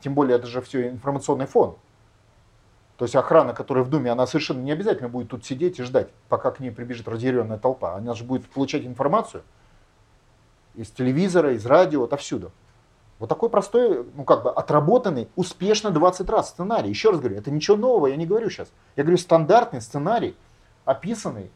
Тем 0.00 0.14
более 0.14 0.36
это 0.36 0.46
же 0.46 0.60
все 0.62 0.88
информационный 0.88 1.46
фон. 1.46 1.76
То 2.96 3.04
есть 3.04 3.16
охрана, 3.16 3.52
которая 3.52 3.84
в 3.84 3.90
Думе, 3.90 4.10
она 4.10 4.26
совершенно 4.26 4.60
не 4.60 4.72
обязательно 4.72 5.08
будет 5.08 5.28
тут 5.28 5.44
сидеть 5.44 5.78
и 5.78 5.82
ждать, 5.82 6.08
пока 6.28 6.50
к 6.50 6.60
ней 6.60 6.70
прибежит 6.70 7.08
разъяренная 7.08 7.58
толпа. 7.58 7.94
Она 7.94 8.14
же 8.14 8.24
будет 8.24 8.48
получать 8.48 8.84
информацию 8.84 9.42
из 10.74 10.90
телевизора, 10.90 11.52
из 11.52 11.66
радио, 11.66 12.04
отовсюду. 12.04 12.52
Вот 13.18 13.28
такой 13.28 13.50
простой, 13.50 14.06
ну 14.14 14.24
как 14.24 14.42
бы 14.42 14.50
отработанный, 14.50 15.28
успешно 15.36 15.90
20 15.90 16.28
раз 16.30 16.48
сценарий. 16.50 16.88
Еще 16.88 17.10
раз 17.10 17.20
говорю, 17.20 17.36
это 17.36 17.50
ничего 17.50 17.76
нового, 17.76 18.06
я 18.06 18.16
не 18.16 18.26
говорю 18.26 18.48
сейчас. 18.50 18.68
Я 18.96 19.04
говорю 19.04 19.18
стандартный 19.18 19.80
сценарий, 19.80 20.34
описанный 20.84 21.50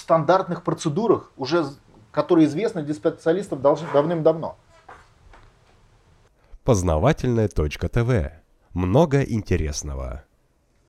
стандартных 0.00 0.62
процедурах, 0.62 1.30
уже 1.36 1.66
которые 2.12 2.46
известны 2.46 2.82
для 2.82 2.94
специалистов 2.94 3.60
давным-давно. 3.60 4.56
Познавательная 6.64 7.48
точка 7.48 7.88
ТВ. 7.88 8.32
Много 8.74 9.22
интересного. 9.22 10.24